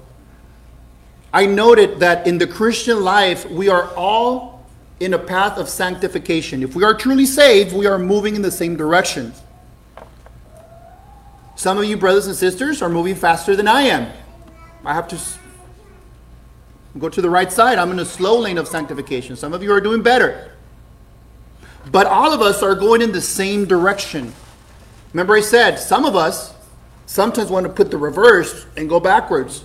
I 1.32 1.46
noted 1.46 2.00
that 2.00 2.26
in 2.26 2.38
the 2.38 2.48
Christian 2.48 3.04
life, 3.04 3.48
we 3.48 3.68
are 3.68 3.94
all 3.94 4.66
in 4.98 5.14
a 5.14 5.18
path 5.18 5.56
of 5.56 5.68
sanctification. 5.68 6.64
If 6.64 6.74
we 6.74 6.82
are 6.82 6.94
truly 6.94 7.26
saved, 7.26 7.72
we 7.72 7.86
are 7.86 7.96
moving 7.98 8.34
in 8.34 8.42
the 8.42 8.50
same 8.50 8.74
direction. 8.74 9.32
Some 11.54 11.78
of 11.78 11.84
you 11.84 11.96
brothers 11.96 12.26
and 12.26 12.34
sisters 12.34 12.82
are 12.82 12.88
moving 12.88 13.14
faster 13.14 13.54
than 13.54 13.68
I 13.68 13.82
am. 13.82 14.12
I 14.84 14.94
have 14.94 15.06
to 15.08 15.18
go 16.98 17.08
to 17.08 17.20
the 17.20 17.30
right 17.30 17.50
side. 17.50 17.78
I'm 17.78 17.90
in 17.90 17.98
a 17.98 18.04
slow 18.04 18.38
lane 18.38 18.58
of 18.58 18.68
sanctification. 18.68 19.36
Some 19.36 19.52
of 19.52 19.62
you 19.62 19.72
are 19.72 19.80
doing 19.80 20.02
better. 20.02 20.52
But 21.90 22.06
all 22.06 22.32
of 22.32 22.40
us 22.42 22.62
are 22.62 22.74
going 22.74 23.02
in 23.02 23.12
the 23.12 23.20
same 23.20 23.64
direction. 23.64 24.32
Remember, 25.12 25.36
I 25.36 25.40
said 25.40 25.76
some 25.78 26.04
of 26.04 26.16
us 26.16 26.54
sometimes 27.06 27.50
want 27.50 27.66
to 27.66 27.72
put 27.72 27.90
the 27.90 27.96
reverse 27.96 28.66
and 28.76 28.88
go 28.88 28.98
backwards. 28.98 29.64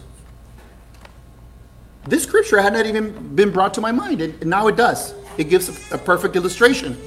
This 2.05 2.23
scripture 2.23 2.61
had 2.61 2.73
not 2.73 2.85
even 2.85 3.35
been 3.35 3.51
brought 3.51 3.73
to 3.75 3.81
my 3.81 3.91
mind, 3.91 4.21
and 4.21 4.45
now 4.45 4.67
it 4.67 4.75
does. 4.75 5.13
It 5.37 5.45
gives 5.45 5.91
a 5.91 5.97
perfect 5.97 6.35
illustration. 6.35 6.97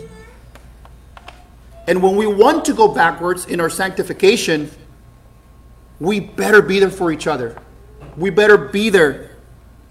And 1.87 2.03
when 2.03 2.17
we 2.17 2.27
want 2.27 2.65
to 2.67 2.73
go 2.73 2.89
backwards 2.89 3.47
in 3.47 3.61
our 3.61 3.71
sanctification, 3.71 4.71
we 6.01 6.21
better 6.21 6.63
be 6.63 6.81
there 6.81 6.91
for 6.91 7.13
each 7.13 7.27
other. 7.27 7.61
We 8.17 8.31
better 8.31 8.57
be 8.57 8.91
there 8.91 9.34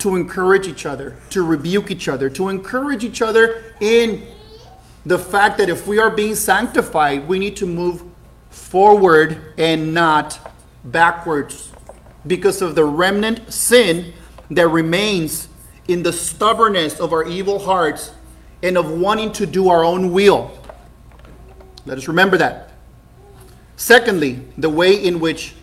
to 0.03 0.17
encourage 0.17 0.67
each 0.67 0.85
other, 0.85 1.15
to 1.29 1.41
rebuke 1.41 1.89
each 1.89 2.09
other, 2.09 2.29
to 2.29 2.49
encourage 2.49 3.05
each 3.05 3.21
other 3.21 3.63
in 3.79 4.21
the 5.05 5.17
fact 5.17 5.57
that 5.57 5.69
if 5.69 5.87
we 5.87 5.97
are 5.97 6.09
being 6.09 6.35
sanctified, 6.35 7.25
we 7.25 7.39
need 7.39 7.55
to 7.55 7.65
move 7.65 8.03
forward 8.49 9.53
and 9.57 9.93
not 9.93 10.53
backwards 10.83 11.71
because 12.27 12.61
of 12.61 12.75
the 12.75 12.83
remnant 12.83 13.53
sin 13.53 14.13
that 14.51 14.67
remains 14.67 15.47
in 15.87 16.03
the 16.03 16.11
stubbornness 16.11 16.99
of 16.99 17.13
our 17.13 17.25
evil 17.25 17.57
hearts 17.57 18.11
and 18.61 18.77
of 18.77 18.91
wanting 18.91 19.31
to 19.31 19.45
do 19.45 19.69
our 19.69 19.85
own 19.85 20.11
will. 20.11 20.51
Let 21.85 21.97
us 21.97 22.09
remember 22.09 22.37
that. 22.39 22.71
Secondly, 23.77 24.41
the 24.57 24.69
way 24.69 24.95
in 24.95 25.21
which 25.21 25.55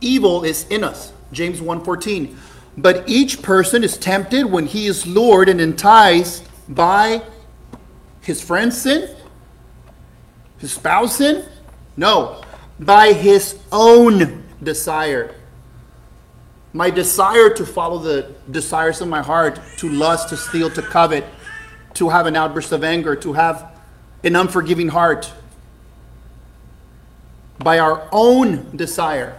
evil 0.00 0.42
is 0.42 0.66
in 0.66 0.82
us. 0.82 1.12
James 1.32 1.60
1:14. 1.60 2.36
But 2.76 3.08
each 3.08 3.42
person 3.42 3.84
is 3.84 3.96
tempted 3.98 4.44
when 4.44 4.66
he 4.66 4.86
is 4.86 5.06
lured 5.06 5.48
and 5.48 5.60
enticed 5.60 6.44
by 6.68 7.22
his 8.22 8.42
friend's 8.42 8.80
sin, 8.80 9.14
his 10.58 10.72
spouse 10.72 11.16
sin? 11.16 11.44
No, 11.96 12.42
by 12.78 13.12
his 13.12 13.58
own 13.70 14.44
desire. 14.62 15.34
My 16.72 16.88
desire 16.88 17.50
to 17.50 17.66
follow 17.66 17.98
the 17.98 18.32
desires 18.50 19.00
of 19.00 19.08
my 19.08 19.20
heart, 19.20 19.60
to 19.78 19.88
lust, 19.88 20.30
to 20.30 20.36
steal, 20.36 20.70
to 20.70 20.80
covet, 20.80 21.24
to 21.94 22.08
have 22.08 22.26
an 22.26 22.36
outburst 22.36 22.72
of 22.72 22.82
anger, 22.82 23.14
to 23.16 23.34
have 23.34 23.76
an 24.24 24.36
unforgiving 24.36 24.88
heart 24.88 25.30
by 27.58 27.78
our 27.78 28.08
own 28.12 28.74
desire. 28.76 29.36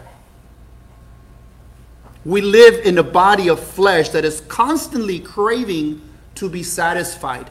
We 2.25 2.42
live 2.42 2.86
in 2.86 2.98
a 2.98 3.03
body 3.03 3.50
of 3.50 3.60
flesh 3.60 4.10
that 4.10 4.24
is 4.24 4.42
constantly 4.42 5.20
craving 5.20 6.01
to 6.36 6.50
be 6.50 6.63
satisfied. 6.63 7.50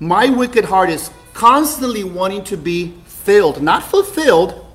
My 0.00 0.28
wicked 0.28 0.64
heart 0.64 0.90
is 0.90 1.10
constantly 1.34 2.04
wanting 2.04 2.44
to 2.44 2.56
be 2.56 2.94
filled, 3.06 3.62
not 3.62 3.82
fulfilled. 3.82 4.66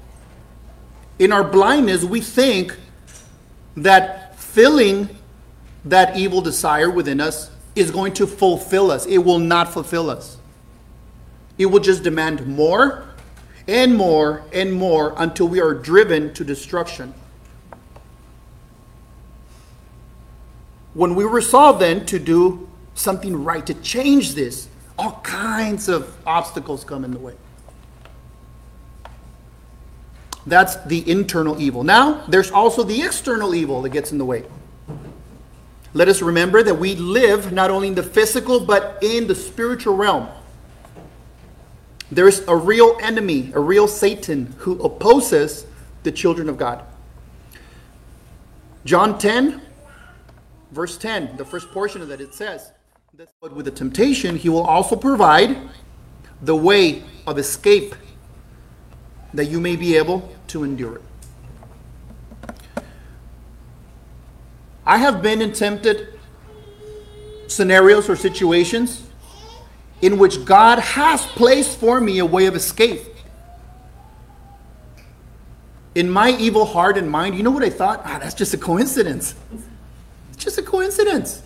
In 1.17 1.31
our 1.31 1.43
blindness, 1.43 2.03
we 2.03 2.21
think 2.21 2.77
that 3.75 4.37
filling 4.39 5.09
that 5.85 6.17
evil 6.17 6.41
desire 6.41 6.89
within 6.89 7.19
us 7.19 7.51
is 7.75 7.91
going 7.91 8.13
to 8.13 8.27
fulfill 8.27 8.91
us. 8.91 9.05
It 9.05 9.19
will 9.19 9.39
not 9.39 9.71
fulfill 9.71 10.09
us. 10.09 10.37
It 11.57 11.65
will 11.65 11.79
just 11.79 12.03
demand 12.03 12.45
more 12.45 13.05
and 13.67 13.95
more 13.95 14.43
and 14.53 14.71
more 14.71 15.13
until 15.17 15.47
we 15.47 15.59
are 15.59 15.73
driven 15.73 16.33
to 16.33 16.43
destruction. 16.43 17.13
When 20.99 21.15
we 21.15 21.23
resolve 21.23 21.79
then 21.79 22.05
to 22.07 22.19
do 22.19 22.67
something 22.93 23.45
right, 23.45 23.65
to 23.65 23.73
change 23.73 24.35
this, 24.35 24.67
all 24.97 25.21
kinds 25.23 25.87
of 25.87 26.13
obstacles 26.27 26.83
come 26.83 27.05
in 27.05 27.11
the 27.11 27.19
way. 27.19 27.35
That's 30.45 30.75
the 30.83 31.09
internal 31.09 31.61
evil. 31.61 31.85
Now, 31.85 32.25
there's 32.27 32.51
also 32.51 32.83
the 32.83 33.01
external 33.01 33.55
evil 33.55 33.81
that 33.83 33.91
gets 33.91 34.11
in 34.11 34.17
the 34.17 34.25
way. 34.25 34.43
Let 35.93 36.09
us 36.09 36.21
remember 36.21 36.63
that 36.63 36.75
we 36.75 36.95
live 36.95 37.53
not 37.53 37.71
only 37.71 37.87
in 37.87 37.95
the 37.95 38.03
physical, 38.03 38.59
but 38.59 39.01
in 39.01 39.25
the 39.25 39.35
spiritual 39.35 39.95
realm. 39.95 40.27
There's 42.11 42.41
a 42.41 42.55
real 42.57 42.97
enemy, 43.01 43.53
a 43.53 43.59
real 43.61 43.87
Satan, 43.87 44.53
who 44.57 44.77
opposes 44.83 45.65
the 46.03 46.11
children 46.11 46.49
of 46.49 46.57
God. 46.57 46.83
John 48.83 49.17
10, 49.17 49.61
verse 50.71 50.97
10, 50.97 51.37
the 51.37 51.45
first 51.45 51.71
portion 51.71 52.01
of 52.01 52.07
that, 52.09 52.21
it 52.21 52.33
says, 52.33 52.71
But 53.41 53.53
with 53.53 53.65
the 53.65 53.71
temptation, 53.71 54.35
he 54.35 54.49
will 54.49 54.65
also 54.65 54.95
provide 54.95 55.57
the 56.41 56.55
way 56.55 57.03
of 57.27 57.37
escape 57.37 57.95
that 59.33 59.45
you 59.45 59.59
may 59.59 59.75
be 59.75 59.95
able 59.95 60.33
to 60.47 60.63
endure 60.63 60.97
it. 60.97 61.03
I 64.85 64.97
have 64.97 65.21
been 65.21 65.41
in 65.41 65.53
tempted 65.53 66.19
scenarios 67.47 68.09
or 68.09 68.15
situations 68.15 69.03
in 70.01 70.17
which 70.17 70.45
God 70.45 70.79
has 70.79 71.25
placed 71.25 71.77
for 71.77 71.99
me 71.99 72.19
a 72.19 72.25
way 72.25 72.45
of 72.45 72.55
escape. 72.55 73.01
In 75.93 76.09
my 76.09 76.31
evil 76.31 76.65
heart 76.65 76.97
and 76.97 77.09
mind, 77.09 77.35
you 77.35 77.43
know 77.43 77.51
what 77.51 77.63
I 77.63 77.69
thought? 77.69 78.01
Ah, 78.05 78.19
that's 78.19 78.33
just 78.33 78.53
a 78.53 78.57
coincidence. 78.57 79.35
Just 80.39 80.57
a 80.57 80.63
coincidence. 80.63 81.43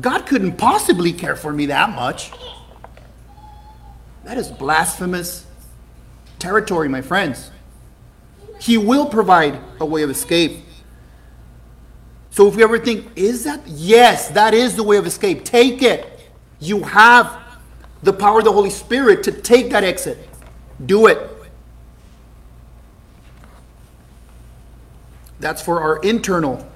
God 0.00 0.26
couldn't 0.26 0.56
possibly 0.56 1.12
care 1.12 1.36
for 1.36 1.52
me 1.52 1.66
that 1.66 1.90
much. 1.90 2.30
That 4.24 4.38
is 4.38 4.48
blasphemous 4.48 5.44
territory, 6.38 6.88
my 6.88 7.02
friends. 7.02 7.50
He 8.60 8.78
will 8.78 9.06
provide 9.06 9.58
a 9.80 9.84
way 9.84 10.02
of 10.02 10.10
escape. 10.10 10.64
So 12.30 12.46
if 12.46 12.54
you 12.56 12.62
ever 12.62 12.78
think, 12.78 13.10
is 13.16 13.42
that? 13.44 13.60
Yes, 13.66 14.28
that 14.28 14.54
is 14.54 14.76
the 14.76 14.84
way 14.84 14.96
of 14.96 15.06
escape. 15.06 15.44
Take 15.44 15.82
it. 15.82 16.30
You 16.60 16.84
have 16.84 17.36
the 18.02 18.12
power 18.12 18.38
of 18.38 18.44
the 18.44 18.52
Holy 18.52 18.70
Spirit 18.70 19.24
to 19.24 19.32
take 19.32 19.70
that 19.70 19.82
exit. 19.82 20.28
Do 20.86 21.06
it. 21.08 21.28
That's 25.40 25.60
for 25.60 25.80
our 25.80 25.96
internal 26.02 26.69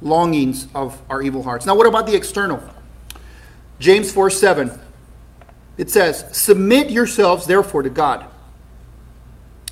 longings 0.00 0.68
of 0.74 1.00
our 1.10 1.22
evil 1.22 1.42
hearts. 1.42 1.66
Now, 1.66 1.74
what 1.74 1.86
about 1.86 2.06
the 2.06 2.14
external? 2.14 2.62
James 3.78 4.12
4 4.12 4.30
7. 4.30 4.80
It 5.76 5.90
says, 5.90 6.24
Submit 6.36 6.90
yourselves 6.90 7.46
therefore 7.46 7.82
to 7.82 7.90
God. 7.90 8.26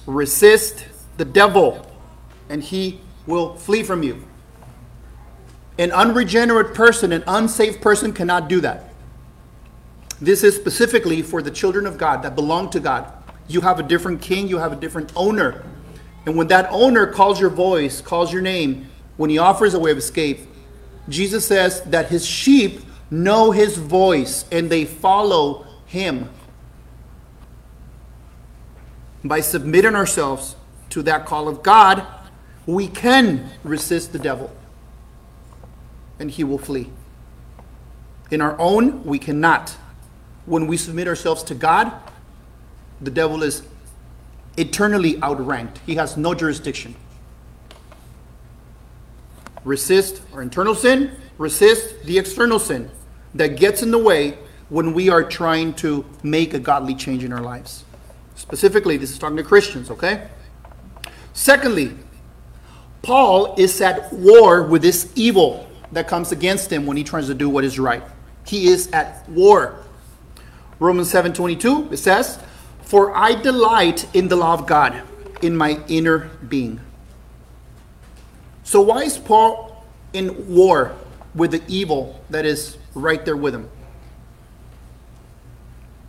Resist 0.07 0.87
the 1.17 1.25
devil, 1.25 1.85
and 2.49 2.63
he 2.63 3.01
will 3.27 3.57
flee 3.57 3.83
from 3.83 4.03
you. 4.03 4.25
An 5.79 5.91
unregenerate 5.91 6.75
person, 6.75 7.13
an 7.13 7.25
unsaved 7.27 7.83
person 7.83 8.13
cannot 8.13 8.49
do 8.49 8.61
that. 8.61 8.95
This 10.21 10.43
is 10.43 10.57
specifically 10.57 11.23
for 11.23 11.43
the 11.43 11.51
children 11.51 11.87
of 11.87 11.99
God 11.99 12.23
that 12.23 12.35
belong 12.35 12.71
to 12.71 12.81
God. 12.81 13.13
You 13.49 13.61
have 13.61 13.79
a 13.79 13.83
different 13.83 14.23
king, 14.23 14.49
you 14.49 14.59
have 14.59 14.73
a 14.73 14.77
different 14.77 15.13
owner. 15.15 15.65
And 16.25 16.37
when 16.37 16.47
that 16.49 16.69
owner 16.71 17.07
calls 17.07 17.39
your 17.39 17.51
voice, 17.51 18.01
calls 18.01 18.33
your 18.33 18.43
name, 18.43 18.89
when 19.17 19.31
he 19.31 19.39
offers 19.39 19.75
a 19.75 19.79
way 19.79 19.91
of 19.91 19.99
escape, 19.99 20.41
Jesus 21.09 21.47
says 21.47 21.83
that 21.83 22.09
his 22.09 22.27
sheep 22.27 22.81
know 23.11 23.51
his 23.51 23.77
voice 23.77 24.45
and 24.51 24.69
they 24.69 24.85
follow 24.85 25.67
him. 25.87 26.29
By 29.25 29.41
submitting 29.41 29.95
ourselves 29.95 30.57
to 30.91 31.03
that 31.03 31.27
call 31.27 31.49
of 31.49 31.63
God, 31.63 32.07
we 32.67 32.89
can 32.89 33.51
resist 33.63 34.13
the 34.13 34.19
devil 34.19 34.51
and 36.19 36.31
he 36.31 36.45
will 36.45 36.59
flee. 36.59 36.91
In 38.31 38.41
our 38.41 38.59
own, 38.59 39.05
we 39.05 39.19
cannot. 39.19 39.77
When 40.47 40.67
we 40.67 40.77
submit 40.77 41.07
ourselves 41.07 41.43
to 41.45 41.55
God, 41.55 41.93
the 43.01 43.11
devil 43.11 43.43
is 43.43 43.63
eternally 44.57 45.21
outranked. 45.23 45.79
He 45.87 45.97
has 45.97 46.17
no 46.17 46.35
jurisdiction. 46.35 46.97
Resist 49.67 50.23
our 50.33 50.43
internal 50.43 50.77
sin, 50.77 51.11
resist 51.39 52.05
the 52.05 52.17
external 52.17 52.61
sin 52.61 52.89
that 53.35 53.57
gets 53.57 53.83
in 53.83 53.91
the 53.91 53.99
way 53.99 54.39
when 54.69 54.95
we 54.95 55.09
are 55.09 55.25
trying 55.25 55.75
to 55.75 56.05
make 56.23 56.55
a 56.55 56.61
godly 56.61 56.95
change 56.95 57.25
in 57.25 57.33
our 57.33 57.41
lives. 57.41 57.85
Specifically, 58.37 58.97
this 58.97 59.11
is 59.11 59.19
talking 59.19 59.37
to 59.37 59.43
Christians, 59.43 59.91
okay? 59.91 60.29
Secondly, 61.33 61.97
Paul 63.03 63.57
is 63.59 63.81
at 63.81 64.13
war 64.13 64.63
with 64.63 64.83
this 64.83 65.13
evil 65.17 65.69
that 65.91 66.07
comes 66.07 66.31
against 66.31 66.73
him 66.73 66.87
when 66.87 66.97
he 66.97 67.03
tries 67.03 67.27
to 67.27 67.35
do 67.35 67.49
what 67.49 67.65
is 67.65 67.77
right. 67.77 68.05
He 68.47 68.69
is 68.69 68.89
at 68.93 69.29
war. 69.29 69.75
Romans 70.79 71.11
7:22 71.11 71.89
it 71.91 71.97
says, 71.97 72.39
"For 72.83 73.17
I 73.17 73.35
delight 73.35 74.07
in 74.15 74.29
the 74.29 74.37
law 74.37 74.55
of 74.55 74.65
God 74.69 75.03
in 75.43 75.57
my 75.57 75.81
inner 75.89 76.31
being." 76.49 76.81
So 78.67 78.81
why 78.81 79.05
is 79.05 79.17
Paul 79.17 79.81
in 80.13 80.53
war 80.53 80.93
with 81.37 81.53
the 81.53 81.63
evil 81.69 82.21
that 82.31 82.45
is 82.45 82.77
right 82.95 83.25
there 83.25 83.37
with 83.37 83.55
him? 83.55 83.71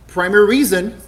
Primary 0.08 0.44
reason 0.44 1.00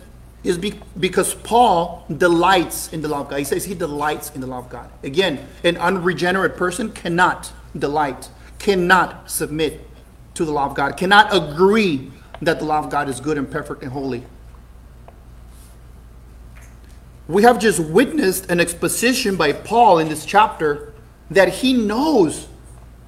is 0.45 0.57
be, 0.57 0.79
because 0.99 1.35
Paul 1.35 2.07
delights 2.17 2.93
in 2.93 3.03
the 3.03 3.09
law 3.09 3.23
of 3.23 3.31
God. 3.31 3.39
He 3.39 3.45
says 3.45 3.65
he 3.65 3.75
delights 3.75 4.31
in 4.31 4.41
the 4.41 4.47
law 4.47 4.59
of 4.59 4.71
God. 4.71 4.91
Again, 5.03 5.45
an 5.65 5.77
unregenerate 5.77 6.57
person 6.57 6.93
cannot 6.93 7.53
delight, 7.77 8.29
cannot 8.61 9.29
submit 9.29 9.85
to 10.35 10.45
the 10.45 10.53
law 10.53 10.67
of 10.67 10.77
God, 10.77 10.97
cannot 10.97 11.35
agree 11.35 12.13
that 12.41 12.61
the 12.61 12.65
law 12.65 12.79
of 12.79 12.91
God 12.91 13.09
is 13.09 13.19
good 13.19 13.37
and 13.37 13.51
perfect 13.51 13.83
and 13.83 13.91
holy. 13.91 14.25
We 17.27 17.43
have 17.43 17.59
just 17.59 17.81
witnessed 17.81 18.49
an 18.49 18.61
exposition 18.61 19.35
by 19.35 19.53
Paul 19.53 19.99
in 19.99 20.09
this 20.09 20.25
chapter 20.25 20.95
that 21.31 21.49
he 21.49 21.73
knows 21.73 22.49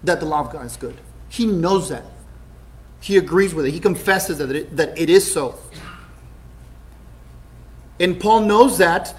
that 0.04 0.20
the 0.20 0.26
law 0.26 0.40
of 0.40 0.52
God 0.52 0.66
is 0.66 0.76
good. 0.76 0.96
He 1.28 1.46
knows 1.46 1.88
that. 1.88 2.04
He 3.00 3.16
agrees 3.16 3.54
with 3.54 3.66
it. 3.66 3.72
He 3.72 3.80
confesses 3.80 4.38
that 4.38 4.50
it, 4.50 4.76
that 4.76 4.96
it 4.98 5.10
is 5.10 5.30
so. 5.30 5.58
And 7.98 8.18
Paul 8.18 8.42
knows 8.42 8.78
that 8.78 9.14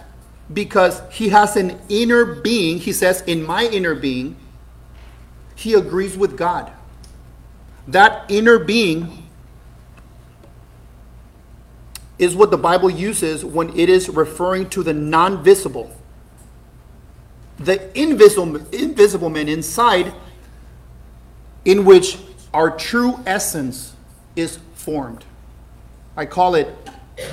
because 0.53 1.01
he 1.11 1.29
has 1.29 1.55
an 1.55 1.79
inner 1.89 2.25
being. 2.25 2.79
He 2.79 2.93
says, 2.93 3.21
In 3.21 3.43
my 3.43 3.65
inner 3.65 3.95
being, 3.95 4.35
he 5.55 5.73
agrees 5.73 6.17
with 6.17 6.37
God. 6.37 6.71
That 7.87 8.29
inner 8.29 8.59
being 8.59 9.27
is 12.17 12.35
what 12.35 12.51
the 12.51 12.57
Bible 12.57 12.89
uses 12.89 13.43
when 13.43 13.77
it 13.77 13.89
is 13.89 14.07
referring 14.09 14.69
to 14.69 14.83
the 14.83 14.93
non 14.93 15.43
visible. 15.43 15.95
The 17.63 17.97
invisible, 17.99 18.57
invisible 18.73 19.29
man 19.29 19.47
inside, 19.47 20.13
in 21.65 21.85
which 21.85 22.17
our 22.53 22.69
true 22.69 23.19
essence 23.25 23.95
is 24.35 24.59
formed. 24.73 25.23
I 26.15 26.25
call 26.25 26.55
it 26.55 26.67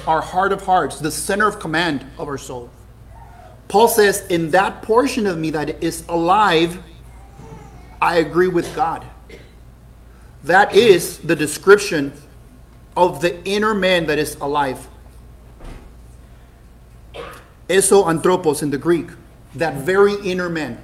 our 0.07 0.21
heart 0.21 0.53
of 0.53 0.63
hearts, 0.63 0.99
the 0.99 1.11
center 1.11 1.47
of 1.47 1.59
command 1.59 2.07
of 2.19 2.29
our 2.29 2.39
soul. 2.39 2.71
Paul 3.69 3.89
says, 3.89 4.27
in 4.29 4.51
that 4.51 4.83
portion 4.83 5.27
of 5.27 5.39
me 5.39 5.51
that 5.51 5.83
is 5.83 6.05
alive, 6.09 6.83
I 8.01 8.17
agree 8.17 8.49
with 8.49 8.75
God. 8.75 9.07
That 10.45 10.75
is 10.75 11.19
the 11.19 11.37
description 11.37 12.13
of 12.97 13.21
the 13.21 13.43
inner 13.45 13.75
man 13.75 14.07
that 14.07 14.19
is 14.19 14.37
alive. 14.37 14.89
Eso 17.69 18.09
anthropos 18.09 18.63
in 18.63 18.71
the 18.71 18.79
Greek, 18.79 19.09
that 19.55 19.75
very 19.75 20.15
inner 20.15 20.49
man. 20.49 20.83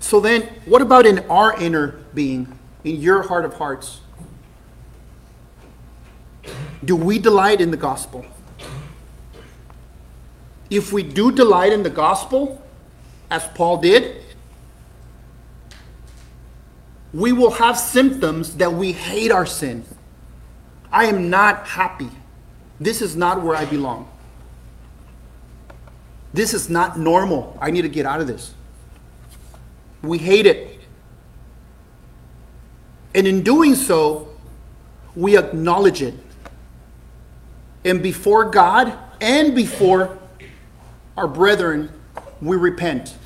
So 0.00 0.20
then, 0.20 0.42
what 0.64 0.80
about 0.80 1.06
in 1.06 1.18
our 1.30 1.58
inner 1.60 1.88
being, 2.14 2.58
in 2.84 2.96
your 2.96 3.22
heart 3.22 3.44
of 3.44 3.54
hearts? 3.54 4.00
Do 6.84 6.96
we 6.96 7.18
delight 7.18 7.60
in 7.60 7.70
the 7.70 7.76
gospel? 7.76 8.24
If 10.70 10.92
we 10.92 11.02
do 11.02 11.32
delight 11.32 11.72
in 11.72 11.82
the 11.82 11.90
gospel, 11.90 12.62
as 13.30 13.46
Paul 13.48 13.78
did, 13.78 14.22
we 17.12 17.32
will 17.32 17.52
have 17.52 17.78
symptoms 17.78 18.56
that 18.56 18.72
we 18.72 18.92
hate 18.92 19.30
our 19.30 19.46
sin. 19.46 19.84
I 20.92 21.06
am 21.06 21.30
not 21.30 21.66
happy. 21.66 22.10
This 22.80 23.02
is 23.02 23.16
not 23.16 23.42
where 23.42 23.56
I 23.56 23.64
belong. 23.64 24.08
This 26.32 26.54
is 26.54 26.68
not 26.68 26.98
normal. 26.98 27.56
I 27.60 27.70
need 27.70 27.82
to 27.82 27.88
get 27.88 28.06
out 28.06 28.20
of 28.20 28.26
this. 28.26 28.54
We 30.02 30.18
hate 30.18 30.46
it. 30.46 30.80
And 33.14 33.26
in 33.26 33.42
doing 33.42 33.74
so, 33.74 34.28
we 35.16 35.36
acknowledge 35.36 36.02
it. 36.02 36.14
And 37.84 38.02
before 38.02 38.50
God 38.50 38.96
and 39.20 39.54
before 39.54 40.18
our 41.16 41.26
brethren, 41.26 41.90
we 42.40 42.56
repent. 42.56 43.16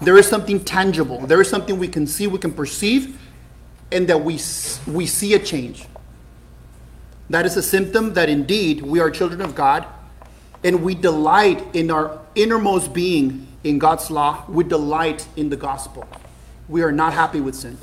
There 0.00 0.16
is 0.16 0.28
something 0.28 0.64
tangible. 0.64 1.26
There 1.26 1.40
is 1.40 1.48
something 1.48 1.78
we 1.78 1.88
can 1.88 2.06
see, 2.06 2.26
we 2.26 2.38
can 2.38 2.52
perceive, 2.52 3.20
and 3.90 4.06
that 4.08 4.18
we, 4.18 4.38
we 4.86 5.06
see 5.06 5.34
a 5.34 5.38
change. 5.38 5.84
That 7.28 7.44
is 7.44 7.56
a 7.56 7.62
symptom 7.62 8.14
that 8.14 8.28
indeed 8.28 8.80
we 8.80 9.00
are 9.00 9.10
children 9.10 9.40
of 9.42 9.54
God 9.54 9.86
and 10.64 10.82
we 10.82 10.94
delight 10.94 11.74
in 11.74 11.90
our 11.90 12.20
innermost 12.38 12.94
being 12.94 13.46
in 13.64 13.78
God's 13.78 14.10
law. 14.10 14.44
We 14.48 14.64
delight 14.64 15.26
in 15.36 15.50
the 15.50 15.56
gospel. 15.56 16.08
We 16.68 16.82
are 16.82 16.92
not 16.92 17.12
happy 17.12 17.40
with 17.40 17.54
sin. 17.54 17.76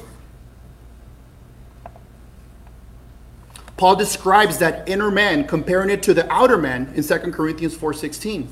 Paul 3.77 3.97
describes 3.97 4.57
that 4.59 4.87
inner 4.87 5.11
man, 5.11 5.45
comparing 5.45 5.89
it 5.89 6.01
to 6.03 6.13
the 6.13 6.31
outer 6.31 6.57
man 6.57 6.93
in 6.95 7.03
2 7.03 7.17
Corinthians 7.31 7.75
4.16. 7.75 8.47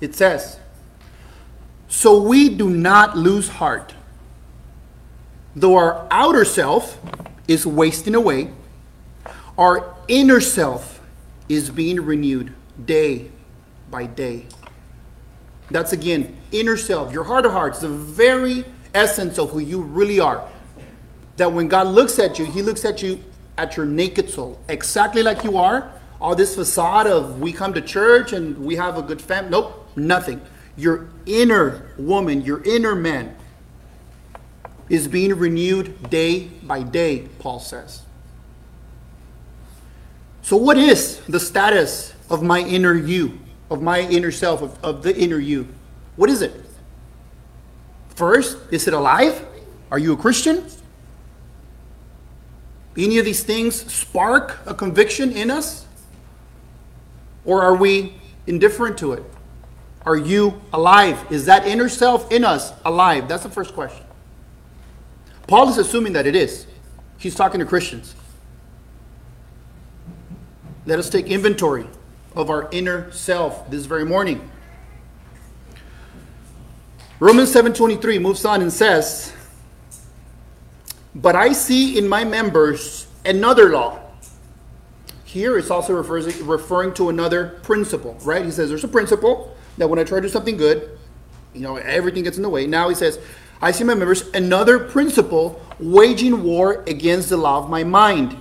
It 0.00 0.14
says, 0.14 0.58
So 1.86 2.22
we 2.22 2.48
do 2.48 2.70
not 2.70 3.16
lose 3.16 3.48
heart. 3.48 3.94
Though 5.54 5.76
our 5.76 6.06
outer 6.10 6.46
self 6.46 6.98
is 7.46 7.66
wasting 7.66 8.14
away, 8.14 8.52
our 9.58 9.94
inner 10.08 10.40
self 10.40 11.02
is 11.48 11.68
being 11.68 12.00
renewed 12.00 12.54
day 12.82 13.30
by 13.90 14.06
day. 14.06 14.46
That's 15.70 15.92
again, 15.92 16.36
inner 16.52 16.76
self, 16.76 17.12
your 17.12 17.24
heart 17.24 17.46
of 17.46 17.52
hearts, 17.52 17.80
the 17.80 17.88
very 17.88 18.64
essence 18.94 19.38
of 19.38 19.50
who 19.50 19.60
you 19.60 19.80
really 19.82 20.20
are. 20.20 20.48
That 21.36 21.52
when 21.52 21.68
God 21.68 21.86
looks 21.86 22.18
at 22.18 22.38
you, 22.38 22.44
He 22.44 22.62
looks 22.62 22.84
at 22.84 23.02
you 23.02 23.22
at 23.56 23.76
your 23.76 23.86
naked 23.86 24.30
soul, 24.30 24.58
exactly 24.68 25.22
like 25.22 25.44
you 25.44 25.56
are. 25.56 25.92
All 26.20 26.34
this 26.34 26.54
facade 26.54 27.06
of 27.06 27.40
we 27.40 27.52
come 27.52 27.72
to 27.74 27.80
church 27.80 28.32
and 28.32 28.58
we 28.58 28.76
have 28.76 28.98
a 28.98 29.02
good 29.02 29.22
family. 29.22 29.50
Nope, 29.50 29.88
nothing. 29.96 30.40
Your 30.76 31.08
inner 31.26 31.92
woman, 31.98 32.42
your 32.42 32.62
inner 32.64 32.94
man 32.94 33.36
is 34.88 35.06
being 35.08 35.34
renewed 35.34 36.10
day 36.10 36.48
by 36.62 36.82
day, 36.82 37.28
Paul 37.38 37.60
says. 37.60 38.02
So, 40.42 40.56
what 40.56 40.76
is 40.76 41.20
the 41.20 41.38
status 41.38 42.12
of 42.28 42.42
my 42.42 42.60
inner 42.60 42.94
you, 42.94 43.38
of 43.70 43.80
my 43.80 44.00
inner 44.00 44.32
self, 44.32 44.62
of, 44.62 44.84
of 44.84 45.02
the 45.02 45.16
inner 45.16 45.38
you? 45.38 45.68
What 46.16 46.28
is 46.28 46.42
it? 46.42 46.52
First, 48.10 48.58
is 48.70 48.86
it 48.86 48.92
alive? 48.92 49.46
Are 49.90 49.98
you 49.98 50.12
a 50.12 50.16
Christian? 50.16 50.66
Any 52.96 53.18
of 53.18 53.24
these 53.24 53.44
things 53.44 53.90
spark 53.90 54.58
a 54.66 54.74
conviction 54.74 55.32
in 55.32 55.50
us? 55.50 55.86
Or 57.44 57.62
are 57.62 57.74
we 57.74 58.14
indifferent 58.46 58.98
to 58.98 59.12
it? 59.12 59.22
Are 60.04 60.16
you 60.16 60.60
alive? 60.72 61.24
Is 61.30 61.46
that 61.46 61.66
inner 61.66 61.88
self 61.88 62.30
in 62.32 62.44
us 62.44 62.72
alive? 62.84 63.28
That's 63.28 63.44
the 63.44 63.50
first 63.50 63.74
question. 63.74 64.04
Paul 65.46 65.68
is 65.68 65.78
assuming 65.78 66.12
that 66.14 66.26
it 66.26 66.34
is. 66.34 66.66
He's 67.18 67.34
talking 67.34 67.60
to 67.60 67.66
Christians. 67.66 68.14
Let 70.86 70.98
us 70.98 71.10
take 71.10 71.26
inventory 71.26 71.86
of 72.34 72.50
our 72.50 72.68
inner 72.72 73.10
self 73.12 73.70
this 73.70 73.86
very 73.86 74.04
morning. 74.04 74.50
Romans 77.18 77.52
7:23 77.52 78.18
moves 78.18 78.44
on 78.44 78.62
and 78.62 78.72
says, 78.72 79.32
"But 81.14 81.36
I 81.36 81.52
see 81.52 81.98
in 81.98 82.08
my 82.08 82.24
members 82.24 83.06
another 83.24 83.70
law." 83.70 83.98
Here 85.24 85.58
it's 85.58 85.70
also 85.70 85.92
refers, 85.92 86.40
referring 86.40 86.94
to 86.94 87.08
another 87.08 87.60
principle, 87.62 88.16
right? 88.24 88.44
He 88.44 88.50
says 88.50 88.68
there's 88.68 88.84
a 88.84 88.88
principle 88.88 89.54
that 89.78 89.88
when 89.88 89.98
I 89.98 90.04
try 90.04 90.18
to 90.18 90.22
do 90.22 90.28
something 90.28 90.56
good, 90.56 90.98
you 91.54 91.60
know, 91.60 91.76
everything 91.76 92.24
gets 92.24 92.36
in 92.36 92.42
the 92.42 92.48
way. 92.48 92.66
Now 92.66 92.88
he 92.88 92.94
says, 92.94 93.18
I 93.62 93.72
see 93.72 93.84
my 93.84 93.94
members 93.94 94.24
another 94.32 94.78
principle 94.78 95.60
waging 95.78 96.42
war 96.42 96.82
against 96.86 97.28
the 97.28 97.36
law 97.36 97.58
of 97.58 97.68
my 97.68 97.84
mind 97.84 98.36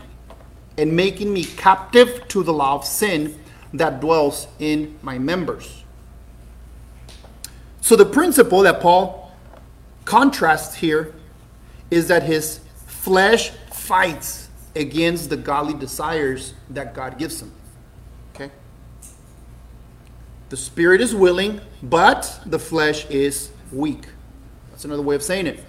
and 0.77 0.95
making 0.95 1.33
me 1.33 1.43
captive 1.43 2.27
to 2.29 2.41
the 2.41 2.53
law 2.53 2.75
of 2.75 2.85
sin 2.85 3.35
that 3.73 3.99
dwells 3.99 4.47
in 4.59 4.97
my 5.01 5.17
members. 5.17 5.83
So, 7.81 7.95
the 7.95 8.05
principle 8.05 8.61
that 8.61 8.81
Paul 8.81 9.31
contrasts 10.05 10.75
here 10.75 11.13
is 11.91 12.07
that 12.07 12.23
his 12.23 12.59
flesh 12.85 13.51
fights 13.71 14.49
against 14.75 15.29
the 15.29 15.37
godly 15.37 15.73
desires 15.73 16.53
that 16.69 16.93
God 16.93 17.17
gives 17.17 17.41
him. 17.41 17.51
Okay? 18.35 18.51
The 20.49 20.57
spirit 20.57 21.01
is 21.01 21.15
willing, 21.15 21.61
but 21.81 22.39
the 22.45 22.59
flesh 22.59 23.05
is 23.09 23.51
weak. 23.71 24.05
That's 24.71 24.85
another 24.85 25.01
way 25.01 25.15
of 25.15 25.23
saying 25.23 25.47
it. 25.47 25.63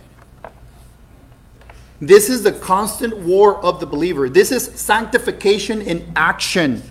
This 2.01 2.31
is 2.31 2.43
the 2.43 2.53
constant 2.53 3.17
war 3.19 3.63
of 3.63 3.79
the 3.79 3.87
believer. 3.87 4.29
This 4.31 4.53
is 4.53 4.65
sanctification 4.81 5.83
in 5.83 6.11
action. 6.17 6.83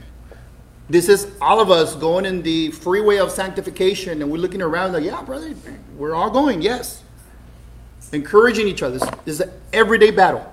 This 0.89 1.07
is 1.07 1.27
all 1.39 1.59
of 1.59 1.69
us 1.69 1.95
going 1.95 2.25
in 2.25 2.41
the 2.41 2.71
freeway 2.71 3.17
of 3.17 3.31
sanctification, 3.31 4.23
and 4.23 4.31
we're 4.31 4.39
looking 4.39 4.61
around 4.61 4.93
like, 4.93 5.03
yeah, 5.03 5.21
brother, 5.21 5.53
we're 5.95 6.15
all 6.15 6.31
going, 6.31 6.63
yes. 6.63 7.03
Encouraging 8.11 8.67
each 8.67 8.81
other. 8.81 8.97
This 8.97 9.35
is 9.35 9.41
an 9.41 9.51
everyday 9.71 10.09
battle. 10.09 10.51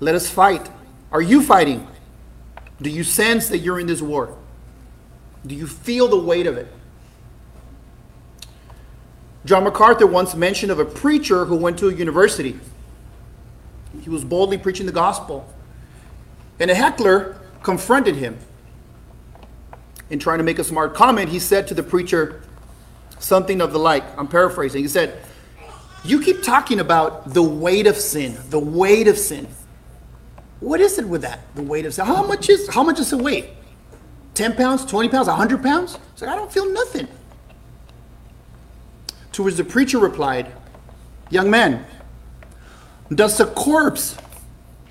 Let 0.00 0.14
us 0.14 0.28
fight. 0.28 0.68
Are 1.10 1.22
you 1.22 1.42
fighting? 1.42 1.88
Do 2.82 2.90
you 2.90 3.02
sense 3.02 3.48
that 3.48 3.58
you're 3.58 3.80
in 3.80 3.86
this 3.86 4.02
war? 4.02 4.36
Do 5.46 5.54
you 5.54 5.66
feel 5.66 6.08
the 6.08 6.18
weight 6.18 6.46
of 6.46 6.58
it? 6.58 6.68
John 9.46 9.64
MacArthur 9.64 10.06
once 10.06 10.34
mentioned 10.34 10.70
of 10.70 10.78
a 10.78 10.84
preacher 10.84 11.46
who 11.46 11.56
went 11.56 11.78
to 11.78 11.88
a 11.88 11.94
university. 11.94 12.60
He 14.02 14.10
was 14.10 14.24
boldly 14.24 14.58
preaching 14.58 14.84
the 14.84 14.92
gospel. 14.92 15.50
And 16.60 16.70
a 16.70 16.74
heckler 16.74 17.36
confronted 17.62 18.16
him. 18.16 18.38
In 20.10 20.18
trying 20.18 20.38
to 20.38 20.44
make 20.44 20.58
a 20.58 20.64
smart 20.64 20.94
comment, 20.94 21.28
he 21.28 21.38
said 21.38 21.66
to 21.68 21.74
the 21.74 21.82
preacher 21.82 22.42
something 23.18 23.60
of 23.60 23.72
the 23.72 23.78
like. 23.78 24.04
I'm 24.18 24.26
paraphrasing. 24.26 24.82
He 24.82 24.88
said, 24.88 25.22
You 26.04 26.22
keep 26.22 26.42
talking 26.42 26.80
about 26.80 27.34
the 27.34 27.42
weight 27.42 27.86
of 27.86 27.96
sin, 27.96 28.38
the 28.48 28.58
weight 28.58 29.06
of 29.06 29.18
sin. 29.18 29.48
What 30.60 30.80
is 30.80 30.98
it 30.98 31.06
with 31.06 31.22
that? 31.22 31.40
The 31.54 31.62
weight 31.62 31.84
of 31.84 31.94
sin. 31.94 32.06
How 32.06 32.26
much 32.26 32.48
is 32.48 32.68
how 32.68 32.82
much 32.82 32.98
is 32.98 33.10
the 33.10 33.18
weight? 33.18 33.50
10 34.34 34.56
pounds, 34.56 34.84
20 34.84 35.08
pounds, 35.08 35.28
100 35.28 35.62
pounds? 35.62 35.98
It's 36.12 36.22
like, 36.22 36.30
I 36.30 36.36
don't 36.36 36.52
feel 36.52 36.72
nothing. 36.72 37.08
To 39.32 39.42
which 39.42 39.56
the 39.56 39.64
preacher 39.64 39.98
replied, 39.98 40.52
Young 41.30 41.50
man, 41.50 41.84
does 43.14 43.38
a 43.40 43.46
corpse 43.46 44.16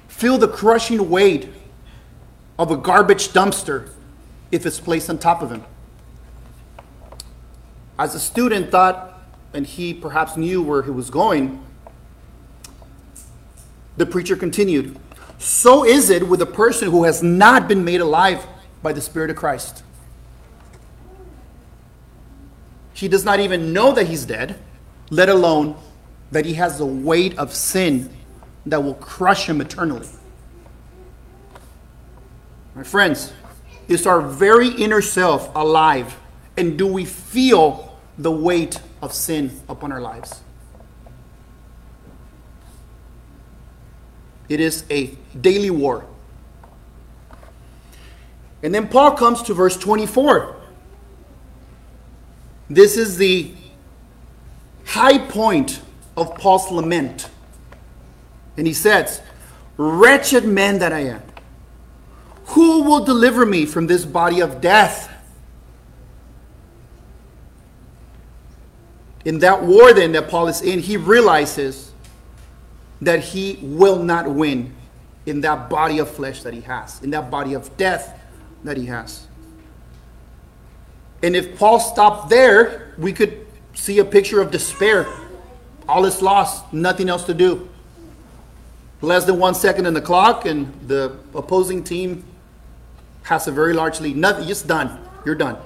feel 0.08 0.38
the 0.38 0.48
crushing 0.48 1.10
weight 1.10 1.50
of 2.58 2.72
a 2.72 2.78
garbage 2.78 3.30
dumpster 3.30 3.90
if 4.52 4.66
it's 4.66 4.80
placed 4.80 5.10
on 5.10 5.18
top 5.18 5.42
of 5.42 5.52
him? 5.52 5.64
As 8.00 8.14
the 8.14 8.20
student 8.20 8.72
thought, 8.72 9.22
and 9.54 9.66
he 9.66 9.94
perhaps 9.94 10.38
knew 10.38 10.62
where 10.62 10.84
he 10.84 10.92
was 10.92 11.10
going, 11.10 11.64
the 13.98 14.06
preacher 14.06 14.36
continued, 14.36 14.98
So 15.40 15.84
is 15.84 16.10
it 16.10 16.28
with 16.28 16.42
a 16.42 16.46
person 16.46 16.92
who 16.92 17.04
has 17.06 17.24
not 17.24 17.68
been 17.68 17.84
made 17.84 18.02
alive 18.02 18.46
by 18.82 18.94
the 18.94 19.02
Spirit 19.02 19.30
of 19.30 19.36
Christ. 19.36 19.84
He 22.94 23.08
does 23.08 23.26
not 23.26 23.40
even 23.40 23.74
know 23.74 23.92
that 23.92 24.08
he's 24.08 24.26
dead, 24.26 24.58
let 25.10 25.30
alone 25.30 25.76
that 26.32 26.46
he 26.46 26.54
has 26.56 26.78
the 26.78 26.86
weight 26.86 27.38
of 27.38 27.54
sin 27.54 28.10
that 28.66 28.84
will 28.84 28.96
crush 28.96 29.48
him 29.48 29.62
eternally. 29.62 30.08
My 32.78 32.84
friends, 32.84 33.34
is 33.88 34.06
our 34.06 34.22
very 34.22 34.70
inner 34.70 35.02
self 35.02 35.50
alive? 35.56 36.16
And 36.58 36.78
do 36.78 36.86
we 36.86 37.06
feel 37.06 37.98
the 38.20 38.32
weight 38.32 38.80
of 39.02 39.14
sin 39.14 39.60
upon 39.68 39.92
our 39.92 40.00
lives? 40.00 40.42
It 44.48 44.60
is 44.60 44.86
a 44.92 45.08
daily 45.42 45.72
war. 45.72 46.06
And 48.62 48.76
then 48.76 48.88
Paul 48.88 49.12
comes 49.14 49.42
to 49.44 49.56
verse 49.56 49.76
24. 49.76 50.56
This 52.70 52.96
is 52.96 53.18
the 53.18 53.56
high 54.86 55.18
point 55.18 55.82
of 56.16 56.36
Paul's 56.36 56.70
lament. 56.70 57.28
And 58.56 58.68
he 58.68 58.74
says, 58.74 59.24
Wretched 59.78 60.46
man 60.46 60.78
that 60.78 60.94
I 60.94 61.00
am, 61.00 61.24
who 62.48 62.84
will 62.84 63.04
deliver 63.04 63.46
me 63.46 63.66
from 63.66 63.88
this 63.88 64.06
body 64.06 64.40
of 64.40 64.62
death? 64.62 65.14
In 69.26 69.40
that 69.40 69.64
war, 69.64 69.94
then, 69.94 70.14
that 70.14 70.30
Paul 70.30 70.48
is 70.48 70.62
in, 70.62 70.80
he 70.80 70.96
realizes 70.96 71.92
that 73.02 73.20
he 73.20 73.60
will 73.62 74.02
not 74.02 74.30
win 74.30 74.74
in 75.26 75.42
that 75.42 75.70
body 75.70 76.00
of 76.00 76.10
flesh 76.10 76.42
that 76.44 76.54
he 76.54 76.62
has, 76.62 77.04
in 77.04 77.10
that 77.10 77.30
body 77.30 77.54
of 77.54 77.76
death 77.76 78.18
that 78.64 78.78
he 78.78 78.86
has. 78.86 79.28
And 81.22 81.36
if 81.36 81.58
Paul 81.60 81.82
stopped 81.82 82.30
there, 82.30 82.94
we 82.98 83.12
could 83.12 83.46
see 83.74 84.00
a 84.00 84.06
picture 84.06 84.40
of 84.40 84.52
despair. 84.52 85.06
All 85.90 86.06
is 86.06 86.22
lost, 86.22 86.72
nothing 86.72 87.10
else 87.10 87.26
to 87.26 87.34
do. 87.34 87.68
Less 89.02 89.26
than 89.26 89.38
one 89.38 89.54
second 89.54 89.86
in 89.86 89.94
the 89.94 90.02
clock, 90.02 90.46
and 90.46 90.74
the 90.88 91.18
opposing 91.36 91.84
team 91.84 92.24
has 93.28 93.46
a 93.46 93.52
very 93.52 93.74
large 93.74 94.00
lead. 94.00 94.16
Nothing, 94.16 94.48
just 94.48 94.68
done. 94.68 95.06
You're 95.26 95.36
done. 95.36 95.58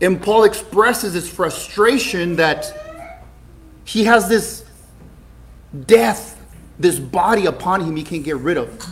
And 0.00 0.22
Paul 0.22 0.44
expresses 0.44 1.14
his 1.14 1.28
frustration 1.28 2.36
that 2.36 2.72
he 3.84 4.04
has 4.04 4.28
this 4.28 4.64
death, 5.86 6.40
this 6.78 7.00
body 7.00 7.46
upon 7.46 7.80
him 7.80 7.96
he 7.96 8.04
can't 8.04 8.22
get 8.22 8.36
rid 8.36 8.56
of. 8.56 8.86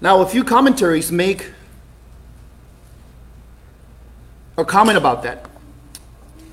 Now, 0.00 0.22
a 0.22 0.26
few 0.26 0.42
commentaries 0.42 1.12
make 1.12 1.50
a 4.56 4.64
comment 4.64 4.96
about 4.96 5.22
that. 5.24 5.44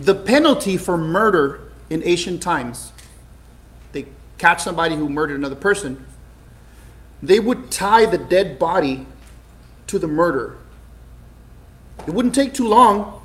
The 0.02 0.16
penalty 0.16 0.76
for 0.76 0.98
murder 0.98 1.62
in 1.90 2.04
ancient 2.04 2.44
times, 2.44 2.92
catch 4.38 4.64
somebody 4.64 4.96
who 4.96 5.10
murdered 5.10 5.38
another 5.38 5.56
person, 5.56 6.06
they 7.22 7.40
would 7.40 7.72
tie 7.72 8.06
the 8.06 8.18
dead 8.18 8.60
body 8.60 9.08
to 9.88 9.98
the 10.00 10.08
murderer. 10.08 10.58
It 12.06 12.14
wouldn't 12.14 12.36
take 12.36 12.54
too 12.54 12.68
long 12.68 13.22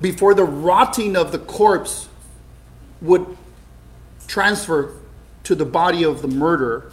before 0.00 0.34
the 0.34 0.44
rotting 0.44 1.16
of 1.16 1.32
the 1.32 1.38
corpse 1.38 2.08
would 3.00 3.36
transfer 4.26 4.92
to 5.44 5.54
the 5.54 5.64
body 5.64 6.04
of 6.04 6.22
the 6.22 6.28
murderer. 6.28 6.92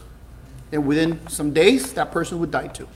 And 0.72 0.86
within 0.86 1.28
some 1.28 1.54
days, 1.54 1.94
that 1.94 2.12
person 2.12 2.40
would 2.40 2.52
die 2.52 2.68
too. 2.68 2.88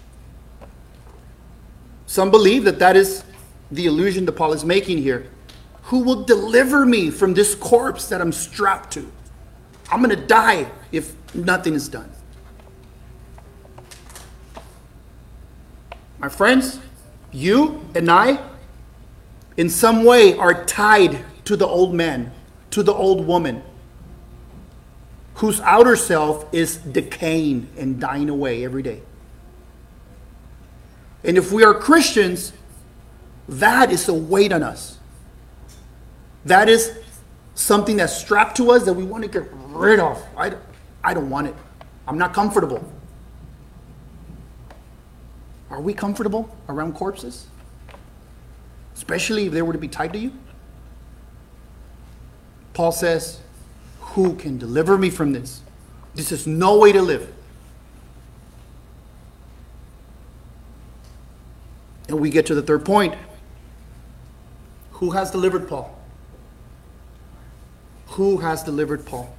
Some 2.06 2.32
believe 2.32 2.63
that 2.63 2.80
that 2.80 2.95
is 2.95 3.23
the 3.71 3.86
illusion 3.86 4.26
that 4.26 4.32
Paul 4.34 4.54
is 4.54 4.63
making 4.63 5.00
here. 5.00 5.30
Who 5.84 6.00
will 6.00 6.23
deliver 6.23 6.86
me 6.86 7.10
from 7.10 7.34
this 7.34 7.56
corpse 7.56 8.08
that 8.10 8.21
I'm 8.21 8.32
strapped 8.32 8.93
to? 8.93 9.12
I'm 9.91 10.04
going 10.04 10.15
to 10.15 10.26
die 10.26 10.69
if 10.91 11.13
nothing 11.34 11.73
is 11.73 11.88
done. 11.88 12.12
My 16.19 16.30
friends, 16.30 16.80
you 17.32 17.86
and 17.93 18.10
I, 18.10 18.39
in 19.56 19.69
some 19.69 20.04
way, 20.04 20.36
are 20.38 20.65
tied 20.65 21.23
to 21.45 21.56
the 21.56 21.67
old 21.67 21.93
man, 21.93 22.32
to 22.71 22.84
the 22.84 22.93
old 22.93 23.26
woman, 23.26 23.63
whose 25.36 25.62
outer 25.62 25.95
self 25.95 26.52
is 26.52 26.78
decaying 26.78 27.69
and 27.78 28.00
dying 28.00 28.30
away 28.30 28.65
every 28.65 28.82
day. 28.82 29.02
And 31.23 31.38
if 31.38 31.52
we 31.52 31.63
are 31.63 31.73
Christians, 31.73 32.54
that 33.47 33.91
is 33.91 34.08
a 34.10 34.13
weight 34.13 34.52
on 34.52 34.63
us. 34.63 34.97
That 36.45 36.69
is 36.69 36.97
something 37.58 37.98
that's 37.98 38.15
strapped 38.15 38.56
to 38.58 38.72
us 38.72 38.86
that 38.86 38.93
we 38.93 39.04
want 39.04 39.24
to 39.24 39.30
get 39.30 39.50
rid 39.70 40.00
of. 40.00 40.24
I, 40.38 40.54
I 41.04 41.13
don't 41.13 41.30
want 41.30 41.48
it. 41.48 41.56
I'm 42.08 42.17
not 42.17 42.34
comfortable. 42.34 42.89
Are 45.70 45.82
we 45.82 45.93
comfortable 45.93 46.56
around 46.70 46.93
corpses? 46.93 47.48
Especially 48.96 49.48
if 49.48 49.54
they 49.54 49.62
were 49.62 49.74
to 49.74 49.80
be 49.80 49.88
tied 49.88 50.13
to 50.13 50.20
you? 50.20 50.32
Paul 52.74 52.91
says, 52.91 53.39
Who 54.00 54.36
can 54.36 54.58
deliver 54.58 54.98
me 54.98 55.10
from 55.10 55.34
this? 55.34 55.62
This 56.13 56.32
is 56.32 56.48
no 56.48 56.78
way 56.78 56.91
to 56.91 57.02
live. 57.02 57.34
And 62.08 62.20
we 62.20 62.30
get 62.30 62.46
to 62.46 62.56
the 62.56 62.62
third 62.62 62.86
point. 62.86 63.15
Who 64.91 65.12
has 65.12 65.32
delivered 65.32 65.67
Paul? 65.67 65.97
Who 68.17 68.38
has 68.38 68.63
delivered 68.63 69.06
Paul? 69.06 69.32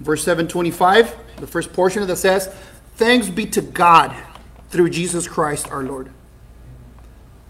Verse 0.00 0.24
725, 0.24 1.14
the 1.36 1.46
first 1.46 1.72
portion 1.72 2.02
of 2.02 2.08
that 2.08 2.16
says, 2.16 2.52
Thanks 2.96 3.28
be 3.28 3.46
to 3.46 3.62
God 3.62 4.12
through 4.70 4.90
Jesus 4.90 5.28
Christ 5.28 5.70
our 5.70 5.84
Lord. 5.84 6.10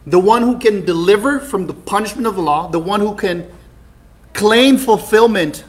The 0.06 0.18
one 0.18 0.42
who 0.42 0.58
can 0.58 0.84
deliver 0.84 1.40
from 1.40 1.66
the 1.66 1.72
punishment 1.72 2.26
of 2.26 2.34
the 2.34 2.42
law, 2.42 2.68
the 2.68 2.78
one 2.78 3.00
who 3.00 3.14
can 3.14 3.50
claim 4.34 4.76
fulfillment 4.76 5.64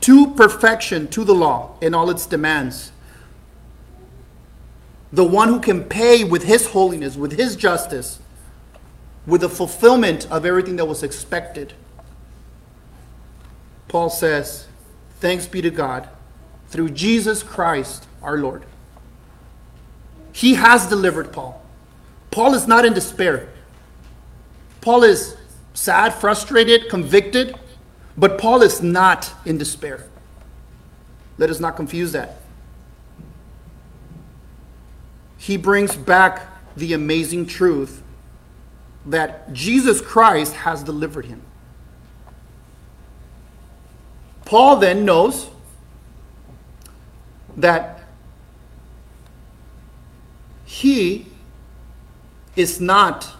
to 0.00 0.34
perfection 0.34 1.08
to 1.08 1.24
the 1.24 1.34
law 1.34 1.78
and 1.80 1.94
all 1.94 2.10
its 2.10 2.26
demands. 2.26 2.92
The 5.14 5.24
one 5.24 5.48
who 5.48 5.60
can 5.60 5.84
pay 5.84 6.24
with 6.24 6.42
his 6.42 6.66
holiness, 6.66 7.16
with 7.16 7.32
his 7.32 7.56
justice, 7.56 8.18
with 9.26 9.40
the 9.40 9.48
fulfillment 9.48 10.30
of 10.30 10.44
everything 10.44 10.76
that 10.76 10.84
was 10.84 11.02
expected. 11.02 11.72
Paul 13.88 14.10
says, 14.10 14.66
Thanks 15.20 15.46
be 15.46 15.62
to 15.62 15.70
God 15.70 16.08
through 16.68 16.90
Jesus 16.90 17.42
Christ 17.42 18.06
our 18.22 18.36
Lord. 18.38 18.64
He 20.32 20.54
has 20.54 20.86
delivered 20.86 21.32
Paul. 21.32 21.64
Paul 22.30 22.54
is 22.54 22.66
not 22.66 22.84
in 22.84 22.92
despair. 22.92 23.48
Paul 24.82 25.04
is 25.04 25.36
sad, 25.72 26.12
frustrated, 26.12 26.90
convicted, 26.90 27.58
but 28.16 28.38
Paul 28.38 28.62
is 28.62 28.82
not 28.82 29.32
in 29.44 29.58
despair. 29.58 30.06
Let 31.38 31.50
us 31.50 31.60
not 31.60 31.76
confuse 31.76 32.12
that. 32.12 32.36
He 35.38 35.56
brings 35.56 35.96
back 35.96 36.46
the 36.76 36.92
amazing 36.92 37.46
truth 37.46 38.02
that 39.06 39.52
Jesus 39.52 40.00
Christ 40.00 40.52
has 40.54 40.82
delivered 40.82 41.26
him. 41.26 41.42
Paul 44.46 44.76
then 44.76 45.04
knows 45.04 45.50
that 47.56 48.00
he 50.64 51.26
is 52.54 52.80
not 52.80 53.32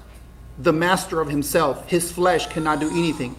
the 0.58 0.72
master 0.72 1.20
of 1.20 1.28
himself. 1.28 1.88
His 1.88 2.10
flesh 2.10 2.48
cannot 2.48 2.80
do 2.80 2.90
anything. 2.90 3.36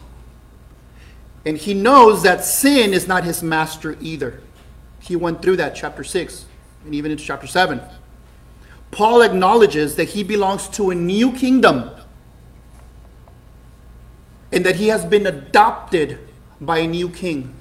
And 1.46 1.58
he 1.58 1.74
knows 1.74 2.24
that 2.24 2.44
sin 2.44 2.94
is 2.94 3.08
not 3.08 3.24
his 3.24 3.44
master 3.44 3.98
either. 4.02 4.42
He 5.02 5.16
went 5.16 5.42
through 5.42 5.58
that 5.58 5.76
chapter 5.76 6.04
6 6.04 6.46
and 6.86 6.96
even 6.96 7.12
into 7.12 7.24
chapter 7.24 7.48
7. 7.48 7.82
Paul 8.92 9.22
acknowledges 9.22 9.96
that 9.96 10.10
he 10.10 10.24
belongs 10.24 10.70
to 10.70 10.90
a 10.90 10.96
new 10.96 11.32
kingdom 11.34 11.92
and 14.52 14.66
that 14.66 14.78
he 14.78 14.88
has 14.88 15.04
been 15.06 15.28
adopted 15.28 16.20
by 16.60 16.80
a 16.80 16.88
new 16.88 17.10
king, 17.10 17.54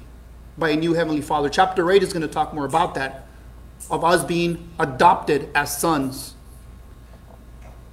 by 0.58 0.70
a 0.70 0.76
new 0.76 0.94
heavenly 0.94 1.20
father. 1.20 1.48
Chapter 1.48 1.90
8 1.90 2.02
is 2.02 2.12
going 2.12 2.26
to 2.26 2.32
talk 2.32 2.54
more 2.54 2.64
about 2.64 2.94
that 2.94 3.26
of 3.90 4.04
us 4.04 4.24
being 4.24 4.68
adopted 4.78 5.48
as 5.54 5.76
sons. 5.76 6.34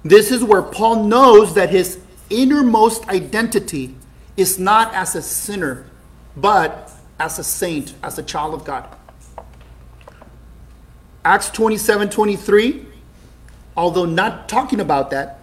This 0.02 0.30
is 0.30 0.42
where 0.42 0.62
Paul 0.62 1.04
knows 1.04 1.54
that 1.54 1.70
his 1.70 1.98
innermost 2.30 3.08
identity 3.08 3.94
is 4.36 4.58
not 4.58 4.92
as 4.94 5.14
a 5.14 5.22
sinner, 5.22 5.86
but 6.36 6.90
as 7.18 7.38
a 7.38 7.44
saint, 7.44 7.94
as 8.02 8.18
a 8.18 8.22
child 8.22 8.54
of 8.54 8.64
God. 8.64 8.88
Acts 11.24 11.48
27 11.50 12.10
23, 12.10 12.86
although 13.76 14.04
not 14.04 14.48
talking 14.48 14.80
about 14.80 15.10
that, 15.10 15.40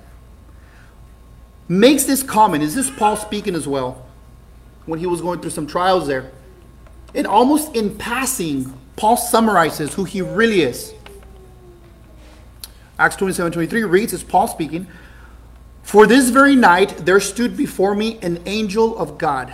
makes 1.68 2.04
this 2.04 2.22
comment. 2.22 2.64
Is 2.64 2.76
this 2.76 2.90
Paul 2.90 3.16
speaking 3.16 3.56
as 3.56 3.68
well? 3.68 4.06
When 4.86 5.00
he 5.00 5.08
was 5.08 5.22
going 5.22 5.40
through 5.40 5.52
some 5.52 5.66
trials 5.66 6.08
there. 6.08 6.32
And 7.14 7.28
almost 7.28 7.76
in 7.76 7.98
passing, 7.98 8.78
Paul 8.96 9.18
summarizes 9.18 9.94
who 9.94 10.04
he 10.04 10.22
really 10.22 10.62
is. 10.62 10.94
Acts 12.98 13.16
27 13.16 13.52
23 13.52 13.84
reads, 13.84 14.14
as 14.14 14.24
Paul 14.24 14.48
speaking, 14.48 14.88
For 15.84 16.06
this 16.06 16.30
very 16.30 16.56
night 16.56 17.06
there 17.06 17.20
stood 17.20 17.58
before 17.58 17.96
me 17.96 18.20
an 18.22 18.42
angel 18.46 18.98
of 18.98 19.18
God. 19.18 19.54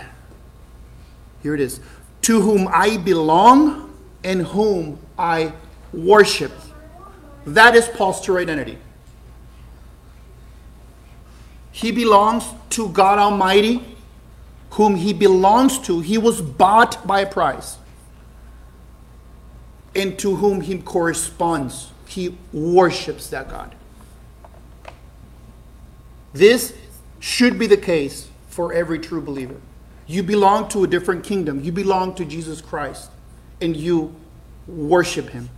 Here 1.42 1.54
it 1.54 1.60
is. 1.60 1.80
To 2.22 2.40
whom 2.40 2.68
I 2.70 2.98
belong 2.98 3.96
and 4.22 4.42
whom 4.42 4.98
I 5.18 5.52
worship. 5.92 6.52
That 7.46 7.74
is 7.74 7.88
Paul's 7.88 8.20
true 8.20 8.36
identity. 8.38 8.78
He 11.72 11.92
belongs 11.92 12.44
to 12.70 12.88
God 12.90 13.18
Almighty, 13.18 13.96
whom 14.70 14.96
he 14.96 15.12
belongs 15.12 15.78
to. 15.80 16.00
He 16.00 16.18
was 16.18 16.40
bought 16.40 17.06
by 17.06 17.20
a 17.20 17.26
price 17.26 17.78
and 19.94 20.18
to 20.18 20.36
whom 20.36 20.60
he 20.60 20.78
corresponds. 20.78 21.90
He 22.06 22.36
worships 22.52 23.28
that 23.30 23.48
God. 23.48 23.74
This 26.32 26.74
should 27.20 27.58
be 27.58 27.66
the 27.66 27.76
case 27.76 28.28
for 28.48 28.72
every 28.72 28.98
true 28.98 29.20
believer. 29.20 29.56
You 30.06 30.22
belong 30.22 30.68
to 30.70 30.84
a 30.84 30.86
different 30.86 31.24
kingdom. 31.24 31.62
You 31.62 31.72
belong 31.72 32.14
to 32.14 32.24
Jesus 32.24 32.60
Christ, 32.60 33.10
and 33.60 33.76
you 33.76 34.14
worship 34.66 35.30
him. 35.30 35.50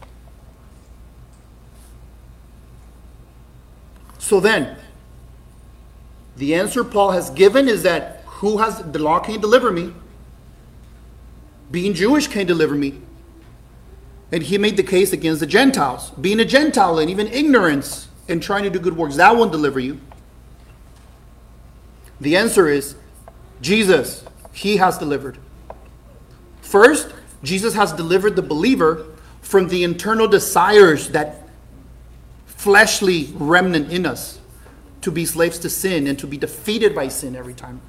So 4.19 4.41
then, 4.41 4.77
the 6.37 6.55
answer 6.55 6.83
Paul 6.85 7.11
has 7.11 7.31
given 7.31 7.69
is 7.69 7.83
that 7.83 8.20
who 8.41 8.57
has 8.57 8.79
the 8.79 8.99
law 8.99 9.21
can't 9.21 9.43
deliver 9.43 9.71
me. 9.71 9.93
Being 11.71 11.93
Jewish 11.93 12.27
can't 12.27 12.49
deliver 12.49 12.75
me. 12.75 12.99
And 14.33 14.43
he 14.43 14.57
made 14.57 14.79
the 14.79 14.83
case 14.83 15.13
against 15.13 15.41
the 15.41 15.47
Gentiles. 15.47 16.11
Being 16.13 16.41
a 16.41 16.47
Gentile 16.47 16.99
and 16.99 17.11
even 17.11 17.27
ignorance 17.27 18.09
and 18.29 18.43
trying 18.43 18.63
to 18.63 18.71
do 18.71 18.79
good 18.79 18.97
works, 18.97 19.17
that 19.17 19.37
won't 19.37 19.53
deliver 19.53 19.79
you. 19.79 20.01
The 22.19 22.35
answer 22.35 22.67
is 22.67 22.95
Jesus. 23.61 24.25
He 24.55 24.79
has 24.79 24.97
delivered. 24.97 25.37
First, 26.63 27.13
Jesus 27.43 27.75
has 27.75 27.93
delivered 27.93 28.37
the 28.37 28.43
believer 28.43 29.05
from 29.43 29.69
the 29.69 29.85
internal 29.85 30.27
desires 30.27 31.11
that 31.11 31.47
fleshly 32.47 33.35
remnant 33.35 33.93
in 33.93 34.07
us 34.07 34.41
to 35.03 35.11
be 35.11 35.27
slaves 35.27 35.59
to 35.59 35.69
sin 35.69 36.07
and 36.07 36.19
to 36.19 36.27
be 36.27 36.39
defeated 36.39 36.95
by 36.95 37.09
sin 37.09 37.37
every 37.37 37.55
time. 37.55 37.83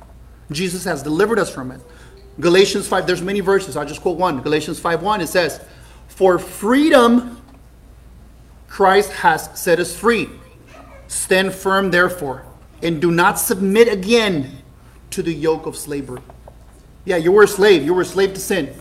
Jesus 0.53 0.83
has 0.85 1.03
delivered 1.03 1.39
us 1.39 1.49
from 1.49 1.71
it. 1.71 1.81
Galatians 2.39 2.87
5, 2.87 3.05
there's 3.07 3.21
many 3.21 3.39
verses. 3.39 3.77
I'll 3.77 3.85
just 3.85 4.01
quote 4.01 4.17
one. 4.17 4.41
Galatians 4.41 4.79
5 4.79 5.03
1, 5.03 5.21
it 5.21 5.27
says, 5.27 5.63
For 6.07 6.39
freedom 6.39 7.41
Christ 8.67 9.11
has 9.11 9.49
set 9.59 9.79
us 9.79 9.95
free. 9.95 10.29
Stand 11.07 11.53
firm, 11.53 11.91
therefore, 11.91 12.45
and 12.81 13.01
do 13.01 13.11
not 13.11 13.37
submit 13.37 13.87
again 13.89 14.57
to 15.11 15.21
the 15.21 15.33
yoke 15.33 15.65
of 15.65 15.75
slavery. 15.75 16.21
Yeah, 17.03 17.17
you 17.17 17.31
were 17.31 17.43
a 17.43 17.47
slave. 17.47 17.83
You 17.83 17.93
were 17.93 18.03
a 18.03 18.05
slave 18.05 18.33
to 18.33 18.39
sin. 18.39 18.73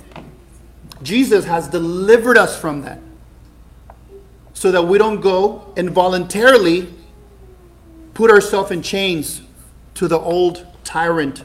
Jesus 1.02 1.44
has 1.46 1.68
delivered 1.68 2.38
us 2.38 2.59
from 2.59 2.83
that 2.83 3.00
so 4.52 4.70
that 4.70 4.83
we 4.83 4.98
don't 4.98 5.20
go 5.20 5.72
and 5.76 5.90
voluntarily 5.90 6.92
put 8.14 8.30
ourselves 8.30 8.70
in 8.70 8.83
chains 8.83 9.42
to 9.94 10.06
the 10.06 10.18
old 10.18 10.66
tyrant 10.85 11.42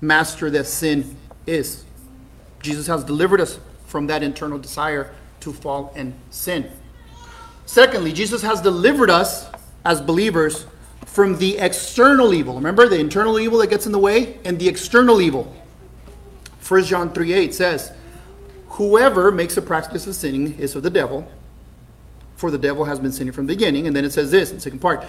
master 0.00 0.50
that 0.50 0.66
sin 0.66 1.16
is. 1.46 1.84
Jesus 2.62 2.86
has 2.86 3.04
delivered 3.04 3.40
us 3.40 3.58
from 3.86 4.06
that 4.08 4.22
internal 4.22 4.58
desire 4.58 5.12
to 5.40 5.52
fall 5.52 5.92
and 5.96 6.14
sin. 6.30 6.70
Secondly, 7.66 8.12
Jesus 8.12 8.42
has 8.42 8.60
delivered 8.60 9.10
us 9.10 9.48
as 9.84 10.00
believers 10.00 10.66
from 11.06 11.38
the 11.38 11.58
external 11.58 12.34
evil. 12.34 12.54
Remember 12.54 12.88
the 12.88 12.98
internal 12.98 13.38
evil 13.38 13.58
that 13.58 13.70
gets 13.70 13.86
in 13.86 13.92
the 13.92 13.98
way 13.98 14.38
and 14.44 14.58
the 14.58 14.68
external 14.68 15.20
evil. 15.20 15.54
1 16.66 16.84
John 16.84 17.12
3 17.12 17.32
8 17.32 17.54
says, 17.54 17.92
Whoever 18.68 19.32
makes 19.32 19.56
a 19.56 19.62
practice 19.62 20.06
of 20.06 20.14
sinning 20.14 20.58
is 20.58 20.76
of 20.76 20.82
the 20.82 20.90
devil, 20.90 21.26
for 22.36 22.50
the 22.50 22.58
devil 22.58 22.84
has 22.84 23.00
been 23.00 23.12
sinning 23.12 23.32
from 23.32 23.46
the 23.46 23.54
beginning. 23.54 23.86
And 23.86 23.96
then 23.96 24.04
it 24.04 24.12
says 24.12 24.30
this 24.30 24.50
in 24.50 24.56
the 24.56 24.60
second 24.60 24.80
part 24.80 25.04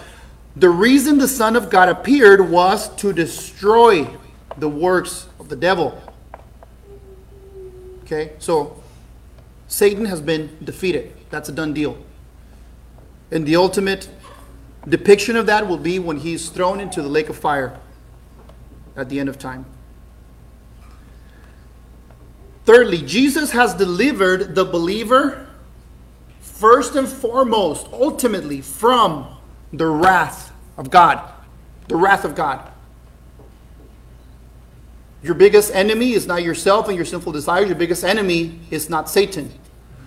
The 0.56 0.70
reason 0.70 1.18
the 1.18 1.28
Son 1.28 1.56
of 1.56 1.70
God 1.70 1.88
appeared 1.88 2.50
was 2.50 2.94
to 2.96 3.12
destroy 3.12 4.08
the 4.58 4.68
works 4.68 5.28
of 5.38 5.48
the 5.48 5.56
devil. 5.56 6.00
Okay, 8.04 8.32
so 8.38 8.82
Satan 9.68 10.04
has 10.04 10.20
been 10.20 10.56
defeated. 10.64 11.12
That's 11.30 11.48
a 11.48 11.52
done 11.52 11.72
deal. 11.72 11.96
And 13.30 13.46
the 13.46 13.56
ultimate 13.56 14.08
depiction 14.88 15.36
of 15.36 15.46
that 15.46 15.68
will 15.68 15.78
be 15.78 15.98
when 15.98 16.18
he's 16.18 16.48
thrown 16.48 16.80
into 16.80 17.02
the 17.02 17.08
lake 17.08 17.28
of 17.28 17.36
fire 17.36 17.78
at 18.96 19.08
the 19.08 19.20
end 19.20 19.28
of 19.28 19.38
time. 19.38 19.64
Thirdly, 22.64 22.98
Jesus 22.98 23.52
has 23.52 23.74
delivered 23.74 24.54
the 24.54 24.64
believer 24.64 25.48
first 26.40 26.94
and 26.94 27.08
foremost, 27.08 27.88
ultimately, 27.92 28.60
from 28.60 29.26
the 29.72 29.86
wrath 29.86 30.52
of 30.76 30.90
God. 30.90 31.32
The 31.88 31.96
wrath 31.96 32.24
of 32.24 32.34
God. 32.34 32.69
Your 35.22 35.34
biggest 35.34 35.74
enemy 35.74 36.12
is 36.12 36.26
not 36.26 36.42
yourself 36.42 36.88
and 36.88 36.96
your 36.96 37.04
sinful 37.04 37.32
desires. 37.32 37.68
Your 37.68 37.76
biggest 37.76 38.04
enemy 38.04 38.58
is 38.70 38.88
not 38.88 39.08
Satan. 39.10 39.52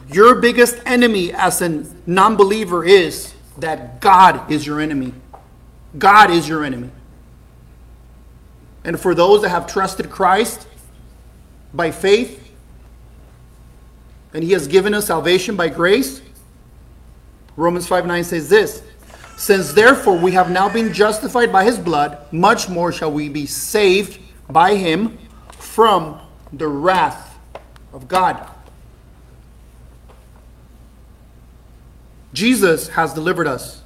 Your 0.10 0.36
biggest 0.36 0.80
enemy 0.86 1.32
as 1.34 1.62
a 1.62 1.86
non 2.06 2.36
believer 2.36 2.84
is 2.84 3.34
that 3.60 4.02
God 4.02 4.52
is 4.52 4.66
your 4.66 4.82
enemy. 4.82 5.14
God 5.98 6.32
is 6.32 6.48
your 6.48 6.64
enemy. 6.64 6.90
And 8.84 9.00
for 9.00 9.14
those 9.14 9.42
that 9.44 9.50
have 9.50 9.68
trusted 9.68 10.10
Christ 10.10 10.68
by 11.74 11.92
faith, 11.92 12.40
and 14.34 14.44
He 14.44 14.52
has 14.54 14.68
given 14.68 14.94
us 14.94 15.06
salvation 15.06 15.56
by 15.56 15.70
grace, 15.70 16.22
Romans 17.56 17.88
5 17.88 18.08
9 18.08 18.24
says 18.24 18.50
this 18.50 18.82
Since 19.38 19.74
therefore 19.74 20.18
we 20.18 20.32
have 20.32 20.50
now 20.50 20.68
been 20.70 20.92
justified 20.92 21.52
by 21.52 21.64
His 21.64 21.78
blood, 21.78 22.18
much 22.32 22.68
more 22.68 22.92
shall 22.92 23.12
we 23.12 23.30
be 23.30 23.46
saved 23.46 24.20
by 24.50 24.76
Him 24.76 25.18
from 25.58 26.20
the 26.52 26.68
wrath 26.68 27.38
of 27.92 28.08
God. 28.08 28.50
Jesus 32.34 32.88
has 32.90 33.14
delivered 33.14 33.48
us 33.48 33.82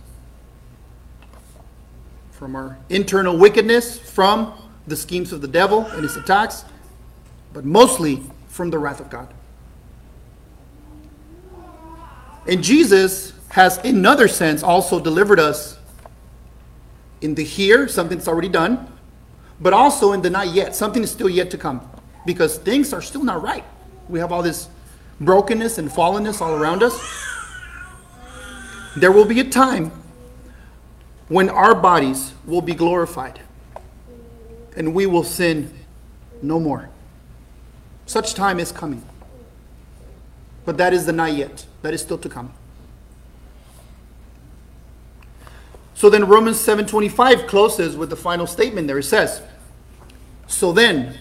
from 2.32 2.56
our 2.56 2.78
internal 2.90 3.38
wickedness, 3.38 4.00
from 4.00 4.54
the 4.86 4.96
schemes 4.96 5.34
of 5.34 5.42
the 5.42 5.48
devil 5.48 5.86
and 5.88 6.04
his 6.04 6.16
attacks, 6.16 6.64
but 7.52 7.66
mostly 7.66 8.24
from 8.48 8.70
the 8.70 8.78
wrath 8.78 9.02
of 9.02 9.10
God. 9.10 9.34
And 12.48 12.64
Jesus 12.64 13.34
has, 13.50 13.78
in 13.80 13.98
another 13.98 14.28
sense, 14.28 14.64
also 14.64 15.00
delivered 15.00 15.40
us 15.40 15.78
in 17.20 17.36
the 17.36 17.44
here, 17.44 17.88
something 17.88 18.18
that's 18.18 18.28
already 18.28 18.50
done, 18.50 18.88
but 19.60 19.74
also 19.74 20.14
in 20.14 20.22
the 20.22 20.30
not 20.30 20.48
yet, 20.50 20.76
something 20.76 21.04
is 21.04 21.12
still 21.12 21.30
yet 21.30 21.50
to 21.52 21.58
come, 21.58 21.88
because 22.26 22.58
things 22.58 22.94
are 22.94 23.02
still 23.02 23.24
not 23.24 23.42
right. 23.42 23.64
We 24.10 24.20
have 24.20 24.32
all 24.32 24.44
this 24.44 24.70
brokenness 25.20 25.78
and 25.78 25.90
fallenness 25.90 26.42
all 26.42 26.56
around 26.56 26.84
us. 26.84 26.96
There 28.96 29.12
will 29.12 29.26
be 29.26 29.40
a 29.40 29.44
time 29.44 29.92
when 31.28 31.50
our 31.50 31.76
bodies 31.76 32.34
will 32.46 32.62
be 32.62 32.74
glorified 32.74 33.40
and 34.76 34.94
we 34.94 35.06
will 35.06 35.24
sin 35.24 35.74
no 36.42 36.60
more. 36.60 36.90
Such 38.06 38.34
time 38.34 38.60
is 38.60 38.72
coming. 38.72 39.04
But 40.66 40.78
that 40.78 40.94
is 40.94 41.06
the 41.06 41.14
not 41.14 41.34
yet. 41.34 41.66
That 41.82 41.94
is 41.94 42.02
still 42.02 42.18
to 42.20 42.30
come. 42.30 42.54
So 45.98 46.12
then 46.12 46.28
Romans 46.28 46.60
7:25 46.60 47.48
closes 47.48 47.98
with 47.98 48.12
the 48.12 48.16
final 48.16 48.46
statement 48.46 48.86
there. 48.86 49.00
It 49.00 49.06
says, 49.06 49.42
"So 50.46 50.72
then 50.72 51.16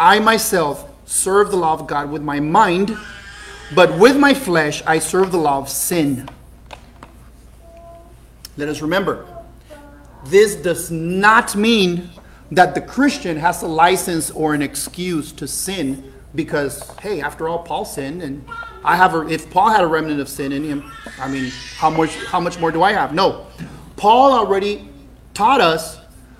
I 0.00 0.18
myself 0.18 0.88
serve 1.04 1.50
the 1.50 1.58
law 1.58 1.74
of 1.74 1.86
God 1.86 2.10
with 2.10 2.22
my 2.22 2.40
mind, 2.40 2.96
but 3.74 3.98
with 3.98 4.16
my 4.16 4.32
flesh 4.32 4.82
I 4.86 4.98
serve 4.98 5.30
the 5.30 5.36
law 5.36 5.58
of 5.58 5.68
sin." 5.68 6.26
Let 8.56 8.70
us 8.70 8.80
remember, 8.80 9.26
this 10.24 10.54
does 10.54 10.90
not 10.90 11.54
mean 11.54 12.08
that 12.50 12.74
the 12.74 12.80
Christian 12.80 13.36
has 13.36 13.60
a 13.60 13.66
license 13.66 14.30
or 14.30 14.54
an 14.54 14.62
excuse 14.62 15.32
to 15.32 15.46
sin 15.46 16.02
because, 16.34 16.88
hey, 17.00 17.20
after 17.20 17.46
all, 17.46 17.58
Paul 17.58 17.84
sinned, 17.84 18.22
and 18.22 18.42
I 18.82 18.96
have 18.96 19.14
a, 19.14 19.28
if 19.28 19.50
Paul 19.50 19.68
had 19.68 19.82
a 19.82 19.86
remnant 19.86 20.20
of 20.20 20.30
sin 20.30 20.50
in 20.50 20.64
him, 20.64 20.90
I 21.20 21.28
mean, 21.28 21.52
how 21.76 21.90
much, 21.90 22.16
how 22.24 22.40
much 22.40 22.58
more 22.58 22.72
do 22.72 22.82
I 22.82 22.92
have? 22.94 23.12
No. 23.12 23.44
Paul 23.96 24.32
already 24.32 24.88
taught 25.34 25.60
us 25.60 25.98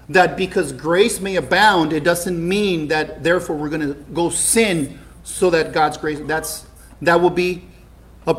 that 0.08 0.36
because 0.36 0.72
grace 0.72 1.20
may 1.20 1.36
abound, 1.36 1.92
it 1.92 2.04
doesn't 2.04 2.46
mean 2.46 2.88
that 2.88 3.22
therefore 3.22 3.56
we're 3.56 3.68
going 3.68 3.80
to 3.80 3.94
go 4.12 4.28
sin 4.30 4.98
so 5.22 5.50
that 5.50 5.72
God's 5.72 5.96
grace, 5.96 6.20
that's, 6.24 6.66
that 7.02 7.20
will 7.20 7.30
be 7.30 7.64
a, 8.26 8.36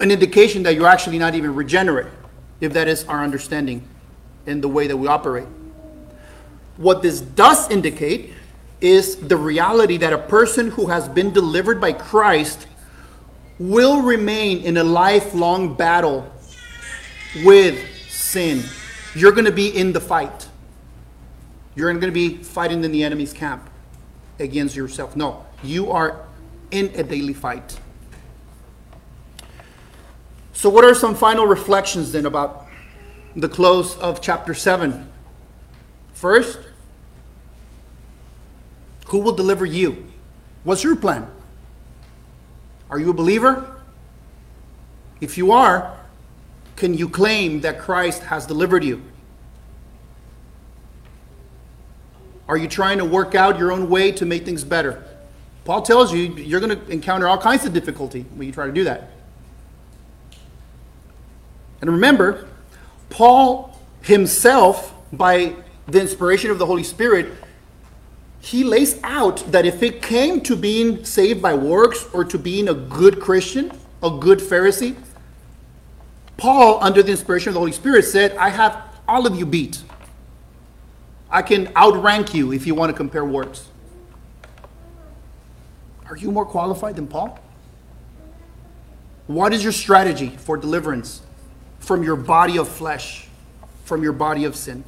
an 0.00 0.10
indication 0.10 0.62
that 0.62 0.74
you're 0.74 0.86
actually 0.86 1.18
not 1.18 1.34
even 1.34 1.54
regenerate 1.54 2.12
if 2.60 2.72
that 2.72 2.88
is 2.88 3.04
our 3.04 3.22
understanding 3.22 3.86
in 4.46 4.60
the 4.60 4.68
way 4.68 4.86
that 4.86 4.96
we 4.96 5.06
operate. 5.06 5.46
What 6.76 7.02
this 7.02 7.20
does 7.20 7.70
indicate 7.70 8.32
is 8.80 9.16
the 9.16 9.36
reality 9.36 9.96
that 9.96 10.12
a 10.12 10.18
person 10.18 10.70
who 10.70 10.86
has 10.86 11.08
been 11.08 11.32
delivered 11.32 11.80
by 11.80 11.92
Christ 11.92 12.68
will 13.58 14.02
remain 14.02 14.62
in 14.62 14.76
a 14.76 14.84
lifelong 14.84 15.74
battle 15.74 16.32
with 17.44 17.84
sin. 18.28 18.62
You're 19.14 19.32
going 19.32 19.46
to 19.46 19.52
be 19.52 19.68
in 19.68 19.92
the 19.92 20.00
fight. 20.00 20.48
You're 21.74 21.90
going 21.92 22.00
to 22.02 22.10
be 22.10 22.36
fighting 22.36 22.84
in 22.84 22.92
the 22.92 23.02
enemy's 23.02 23.32
camp 23.32 23.70
against 24.38 24.76
yourself. 24.76 25.16
No, 25.16 25.46
you 25.62 25.90
are 25.90 26.26
in 26.70 26.92
a 26.94 27.02
daily 27.02 27.32
fight. 27.32 27.78
So, 30.52 30.68
what 30.68 30.84
are 30.84 30.94
some 30.94 31.14
final 31.14 31.46
reflections 31.46 32.12
then 32.12 32.26
about 32.26 32.66
the 33.34 33.48
close 33.48 33.96
of 33.96 34.20
chapter 34.20 34.54
7? 34.54 35.10
First, 36.12 36.58
who 39.06 39.20
will 39.20 39.32
deliver 39.32 39.64
you? 39.64 40.06
What's 40.64 40.84
your 40.84 40.96
plan? 40.96 41.30
Are 42.90 42.98
you 42.98 43.10
a 43.10 43.14
believer? 43.14 43.76
If 45.20 45.38
you 45.38 45.52
are, 45.52 45.97
can 46.78 46.94
you 46.94 47.08
claim 47.08 47.60
that 47.62 47.80
Christ 47.80 48.22
has 48.22 48.46
delivered 48.46 48.84
you? 48.84 49.02
Are 52.48 52.56
you 52.56 52.68
trying 52.68 52.98
to 52.98 53.04
work 53.04 53.34
out 53.34 53.58
your 53.58 53.72
own 53.72 53.90
way 53.90 54.12
to 54.12 54.24
make 54.24 54.44
things 54.44 54.62
better? 54.62 55.04
Paul 55.64 55.82
tells 55.82 56.14
you 56.14 56.34
you're 56.34 56.60
going 56.60 56.78
to 56.78 56.90
encounter 56.90 57.28
all 57.28 57.36
kinds 57.36 57.66
of 57.66 57.72
difficulty 57.72 58.24
when 58.36 58.46
you 58.46 58.52
try 58.52 58.66
to 58.66 58.72
do 58.72 58.84
that. 58.84 59.10
And 61.80 61.90
remember, 61.90 62.46
Paul 63.10 63.76
himself, 64.02 64.94
by 65.12 65.56
the 65.88 66.00
inspiration 66.00 66.52
of 66.52 66.60
the 66.60 66.66
Holy 66.66 66.84
Spirit, 66.84 67.32
he 68.40 68.62
lays 68.62 69.00
out 69.02 69.38
that 69.50 69.66
if 69.66 69.82
it 69.82 70.00
came 70.00 70.40
to 70.42 70.54
being 70.54 71.04
saved 71.04 71.42
by 71.42 71.54
works 71.54 72.06
or 72.12 72.24
to 72.24 72.38
being 72.38 72.68
a 72.68 72.74
good 72.74 73.20
Christian, 73.20 73.72
a 74.00 74.10
good 74.10 74.38
Pharisee? 74.38 74.96
Paul, 76.38 76.78
under 76.80 77.02
the 77.02 77.10
inspiration 77.10 77.50
of 77.50 77.54
the 77.54 77.60
Holy 77.60 77.72
Spirit, 77.72 78.04
said, 78.04 78.34
I 78.36 78.48
have 78.48 78.80
all 79.06 79.26
of 79.26 79.36
you 79.36 79.44
beat. 79.44 79.82
I 81.30 81.42
can 81.42 81.70
outrank 81.76 82.32
you 82.32 82.52
if 82.52 82.66
you 82.66 82.74
want 82.74 82.90
to 82.90 82.96
compare 82.96 83.24
words. 83.24 83.68
Are 86.08 86.16
you 86.16 86.30
more 86.30 86.46
qualified 86.46 86.96
than 86.96 87.06
Paul? 87.06 87.38
What 89.26 89.52
is 89.52 89.62
your 89.62 89.72
strategy 89.72 90.30
for 90.30 90.56
deliverance 90.56 91.22
from 91.80 92.02
your 92.02 92.16
body 92.16 92.56
of 92.56 92.68
flesh, 92.68 93.26
from 93.84 94.02
your 94.02 94.12
body 94.12 94.44
of 94.44 94.56
sin? 94.56 94.84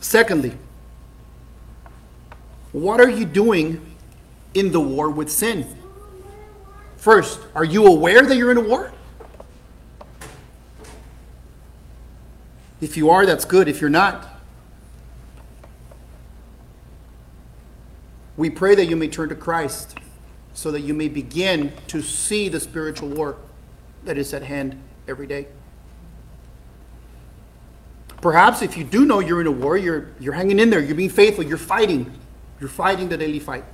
Secondly, 0.00 0.56
what 2.72 3.00
are 3.00 3.10
you 3.10 3.26
doing 3.26 3.84
in 4.54 4.70
the 4.70 4.80
war 4.80 5.10
with 5.10 5.30
sin? 5.30 5.77
First, 6.98 7.40
are 7.54 7.64
you 7.64 7.86
aware 7.86 8.22
that 8.22 8.36
you're 8.36 8.50
in 8.50 8.56
a 8.56 8.60
war? 8.60 8.92
If 12.80 12.96
you 12.96 13.10
are, 13.10 13.24
that's 13.24 13.44
good. 13.44 13.68
If 13.68 13.80
you're 13.80 13.88
not, 13.88 14.28
we 18.36 18.50
pray 18.50 18.74
that 18.74 18.86
you 18.86 18.96
may 18.96 19.08
turn 19.08 19.28
to 19.30 19.34
Christ 19.34 19.98
so 20.54 20.70
that 20.72 20.80
you 20.80 20.92
may 20.92 21.08
begin 21.08 21.72
to 21.86 22.02
see 22.02 22.48
the 22.48 22.60
spiritual 22.60 23.08
war 23.08 23.36
that 24.04 24.18
is 24.18 24.34
at 24.34 24.42
hand 24.42 24.80
every 25.06 25.26
day. 25.26 25.46
Perhaps 28.20 28.62
if 28.62 28.76
you 28.76 28.82
do 28.82 29.04
know 29.04 29.20
you're 29.20 29.40
in 29.40 29.46
a 29.46 29.52
war, 29.52 29.76
you're, 29.76 30.10
you're 30.18 30.32
hanging 30.32 30.58
in 30.58 30.70
there, 30.70 30.80
you're 30.80 30.96
being 30.96 31.10
faithful, 31.10 31.44
you're 31.44 31.56
fighting. 31.56 32.12
You're 32.58 32.68
fighting 32.68 33.08
the 33.08 33.16
daily 33.16 33.38
fight 33.38 33.64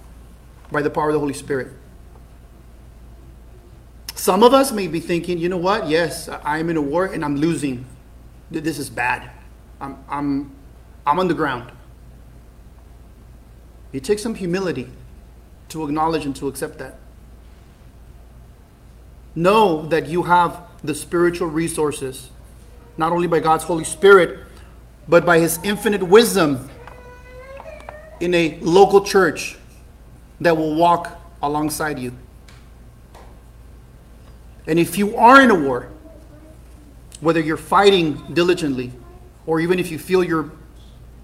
by 0.71 0.83
the 0.83 0.91
power 0.91 1.09
of 1.09 1.15
the 1.15 1.21
Holy 1.21 1.33
Spirit. 1.33 1.73
Some 4.15 4.43
of 4.43 4.55
us 4.55 4.73
may 4.73 4.87
be 4.87 5.01
thinking, 5.01 5.39
you 5.39 5.49
know 5.49 5.57
what? 5.59 5.89
Yes, 5.89 6.29
I'm 6.45 6.71
in 6.71 6.77
a 6.77 6.83
war 6.83 7.07
and 7.07 7.25
I'm 7.25 7.37
losing. 7.37 7.85
This 8.51 8.79
is 8.79 8.89
bad. 8.89 9.31
I'm, 9.81 9.99
I'm, 10.09 10.53
I'm 11.05 11.19
on 11.19 11.29
the 11.29 11.35
ground. 11.35 11.73
It 13.93 14.05
takes 14.05 14.23
some 14.23 14.35
humility 14.35 14.89
to 15.69 15.85
acknowledge 15.85 16.25
and 16.25 16.35
to 16.37 16.49
accept 16.49 16.79
that. 16.79 16.99
Know 19.35 19.87
that 19.87 20.09
you 20.09 20.23
have 20.23 20.63
the 20.83 20.95
spiritual 20.95 21.49
resources, 21.49 22.31
not 22.97 23.13
only 23.13 23.27
by 23.27 23.41
God's 23.41 23.65
Holy 23.65 23.85
Spirit, 23.85 24.47
but 25.09 25.27
by 25.27 25.41
His 25.41 25.59
infinite 25.65 26.03
wisdom 26.03 26.71
in 28.21 28.33
a 28.35 28.59
local 28.61 29.05
church 29.05 29.57
that 30.41 30.57
will 30.57 30.77
walk 30.77 31.21
alongside 31.43 31.99
you. 31.99 32.13
And 34.67 34.79
if 34.79 34.97
you 34.97 35.17
are 35.17 35.43
in 35.43 35.51
a 35.51 35.55
war, 35.55 35.89
whether 37.21 37.41
you're 37.41 37.57
fighting 37.57 38.23
diligently 38.35 38.93
or 39.47 39.61
even 39.61 39.79
if 39.79 39.91
you 39.91 39.99
feel 39.99 40.25
you're 40.25 40.51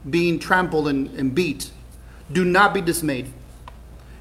being 0.09 0.38
trampled 0.38 0.88
and, 0.88 1.09
and 1.18 1.34
beat, 1.34 1.70
do 2.32 2.45
not 2.45 2.72
be 2.72 2.80
dismayed. 2.80 3.32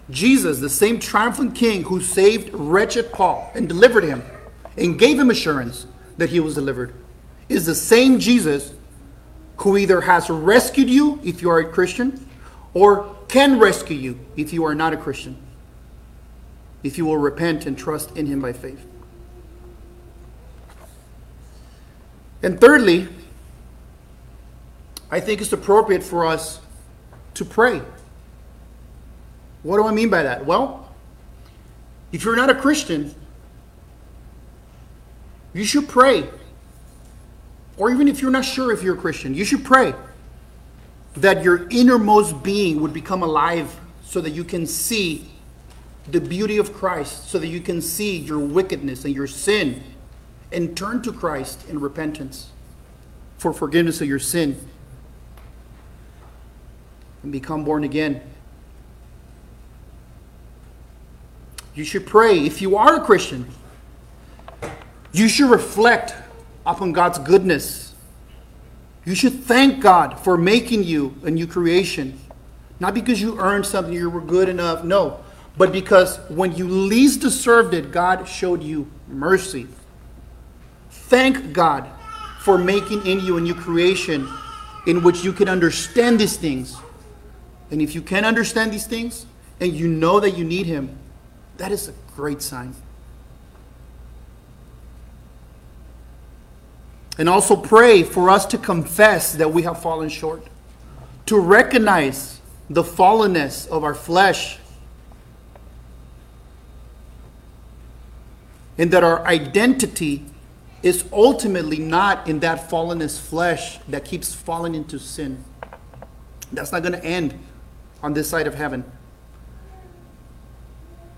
Jesus, 0.10 0.60
the 0.60 0.70
same 0.70 1.00
triumphant 1.00 1.56
king 1.56 1.84
who 1.84 2.02
saved 2.02 2.50
wretched 2.54 3.12
Paul 3.12 3.52
and 3.54 3.68
delivered 3.68 4.04
him 4.04 4.24
and 4.78 4.98
gave 4.98 5.20
him 5.20 5.30
assurance 5.30 5.86
that 6.18 6.30
he 6.30 6.40
was 6.40 6.56
delivered, 6.56 6.94
is 7.48 7.66
the 7.66 7.76
same 7.76 8.20
Jesus 8.20 8.74
who 9.58 9.78
either 9.78 10.02
has 10.02 10.30
rescued 10.30 10.90
you 10.90 11.20
if 11.24 11.42
you 11.42 11.50
are 11.50 11.60
a 11.60 11.70
Christian 11.70 12.28
or 12.74 13.16
can 13.28 13.60
rescue 13.60 13.98
you 13.98 14.20
if 14.36 14.52
you 14.52 14.66
are 14.66 14.74
not 14.74 14.94
a 14.94 14.98
Christian, 14.98 15.38
if 16.84 16.98
you 16.98 17.06
will 17.06 17.18
repent 17.18 17.66
and 17.66 17.78
trust 17.78 18.16
in 18.18 18.26
him 18.26 18.42
by 18.42 18.54
faith. 18.54 18.89
And 22.42 22.60
thirdly, 22.60 23.08
I 25.12 25.20
think 25.20 25.42
it's 25.42 25.52
appropriate 25.52 26.04
for 26.04 26.26
us 26.26 26.62
to 27.34 27.44
pray. 27.44 27.82
What 29.64 29.78
do 29.78 29.88
I 29.88 29.92
mean 29.92 30.10
by 30.10 30.24
that? 30.24 30.46
Well, 30.46 30.94
if 32.12 32.24
you're 32.24 32.36
not 32.36 32.50
a 32.50 32.56
Christian, 32.56 33.14
you 35.54 35.66
should 35.66 35.88
pray. 35.88 36.30
Or 37.78 37.92
even 37.92 38.08
if 38.08 38.22
you're 38.22 38.32
not 38.32 38.46
sure 38.46 38.72
if 38.72 38.84
you're 38.84 38.96
a 38.96 39.00
Christian, 39.00 39.34
you 39.34 39.46
should 39.46 39.64
pray 39.64 39.94
that 41.16 41.44
your 41.44 41.68
innermost 41.70 42.44
being 42.44 42.82
would 42.82 42.94
become 42.94 43.24
alive 43.24 43.80
so 44.04 44.22
that 44.22 44.32
you 44.32 44.44
can 44.44 44.66
see 44.66 45.30
the 46.08 46.22
beauty 46.22 46.58
of 46.58 46.74
Christ, 46.74 47.30
so 47.30 47.40
that 47.40 47.48
you 47.48 47.62
can 47.62 47.82
see 47.82 48.18
your 48.18 48.40
wickedness 48.40 49.06
and 49.06 49.14
your 49.14 49.28
sin 49.28 49.84
and 50.52 50.76
turn 50.76 51.02
to 51.04 51.12
Christ 51.12 51.68
in 51.70 51.80
repentance 51.80 52.50
for 53.38 53.54
forgiveness 53.54 54.02
of 54.02 54.08
your 54.08 54.20
sin 54.20 54.60
and 57.24 57.32
become 57.32 57.64
born 57.64 57.84
again. 57.84 58.22
You 61.76 61.84
should 61.84 62.06
pray. 62.06 62.40
If 62.40 62.62
you 62.62 62.76
are 62.78 63.02
a 63.02 63.06
Christian, 63.06 63.48
you 65.12 65.30
should 65.30 65.50
reflect 65.50 66.14
upon 66.66 66.92
God's 66.92 67.20
goodness. 67.20 67.94
You 69.06 69.16
should 69.16 69.44
thank 69.44 69.82
God 69.82 70.20
for 70.20 70.38
making 70.38 70.84
you 70.84 71.16
a 71.24 71.32
new 71.32 71.48
creation. 71.48 72.20
Not 72.80 72.94
because 72.94 73.22
you 73.22 73.40
earned 73.40 73.66
something, 73.66 73.94
you 73.94 74.10
were 74.10 74.22
good 74.22 74.50
enough. 74.50 74.84
No. 74.84 75.24
But 75.58 75.72
because 75.72 76.18
when 76.30 76.56
you 76.56 76.68
least 76.68 77.22
deserved 77.22 77.74
it, 77.74 77.92
God 77.92 78.28
showed 78.28 78.64
you 78.64 78.90
mercy. 79.08 79.68
Thank 81.10 81.54
God 81.54 81.90
for 82.38 82.56
making 82.56 83.04
in 83.08 83.20
you 83.20 83.38
a 83.38 83.42
new 83.42 83.56
creation 83.56 84.30
in 84.86 85.02
which 85.02 85.24
you 85.24 85.34
can 85.34 85.50
understand 85.50 86.20
these 86.20 86.38
things. 86.38 86.78
And 87.72 87.82
if 87.82 87.96
you 87.96 88.04
can 88.04 88.26
understand 88.26 88.72
these 88.72 88.86
things 88.86 89.26
and 89.60 89.74
you 89.74 89.88
know 89.88 90.20
that 90.20 90.38
you 90.38 90.44
need 90.44 90.68
Him, 90.68 90.96
that 91.58 91.72
is 91.72 91.88
a 91.88 91.94
great 92.16 92.44
sign. 92.44 92.76
And 97.18 97.28
also 97.28 97.56
pray 97.56 98.04
for 98.04 98.30
us 98.30 98.46
to 98.46 98.60
confess 98.60 99.34
that 99.34 99.52
we 99.52 99.64
have 99.64 99.82
fallen 99.82 100.10
short, 100.10 100.46
to 101.26 101.40
recognize 101.40 102.40
the 102.70 102.84
fallenness 102.84 103.68
of 103.68 103.84
our 103.84 103.96
flesh, 103.96 104.60
and 108.78 108.92
that 108.92 109.04
our 109.04 109.26
identity 109.26 110.24
is 110.82 111.06
ultimately 111.12 111.78
not 111.78 112.28
in 112.28 112.40
that 112.40 112.70
fallenness 112.70 113.20
flesh 113.20 113.80
that 113.90 114.06
keeps 114.06 114.34
falling 114.34 114.76
into 114.76 114.98
sin. 114.98 115.44
That's 116.52 116.72
not 116.72 116.82
going 116.82 116.94
to 116.94 117.04
end 117.04 117.38
on 118.02 118.14
this 118.14 118.30
side 118.30 118.48
of 118.48 118.56
heaven. 118.56 118.84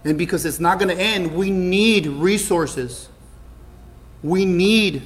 And 0.04 0.18
because 0.18 0.46
it's 0.46 0.60
not 0.60 0.80
going 0.80 0.96
to 0.96 1.02
end, 1.02 1.36
we 1.36 1.52
need 1.52 2.08
resources. 2.08 3.08
We 4.24 4.46
need 4.46 5.04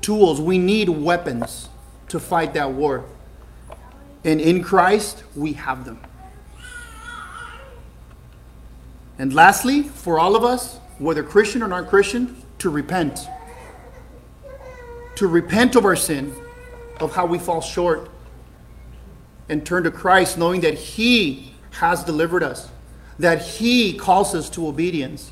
tools. 0.00 0.40
We 0.40 0.58
need 0.58 0.88
weapons 0.88 1.68
to 2.08 2.18
fight 2.18 2.54
that 2.54 2.72
war. 2.72 3.04
And 4.24 4.40
in 4.40 4.62
Christ, 4.62 5.22
we 5.36 5.52
have 5.54 5.84
them. 5.84 6.00
And 9.18 9.32
lastly, 9.32 9.82
for 9.82 10.18
all 10.18 10.34
of 10.34 10.44
us, 10.44 10.78
whether 10.98 11.22
Christian 11.22 11.62
or 11.62 11.68
non 11.68 11.86
Christian, 11.86 12.42
to 12.60 12.70
repent. 12.70 13.28
To 15.16 15.26
repent 15.26 15.76
of 15.76 15.84
our 15.84 15.96
sin, 15.96 16.34
of 16.98 17.14
how 17.14 17.26
we 17.26 17.38
fall 17.38 17.60
short, 17.60 18.08
and 19.48 19.66
turn 19.66 19.82
to 19.82 19.90
Christ, 19.90 20.38
knowing 20.38 20.60
that 20.62 20.74
He 20.74 21.52
has 21.72 22.04
delivered 22.04 22.42
us 22.42 22.70
that 23.20 23.42
He 23.42 23.92
calls 23.92 24.34
us 24.34 24.48
to 24.50 24.66
obedience, 24.66 25.30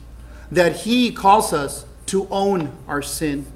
that 0.53 0.77
He 0.77 1.11
calls 1.11 1.53
us 1.55 1.87
to 2.07 2.29
own 2.31 2.77
our 2.87 3.01
sin. 3.01 3.47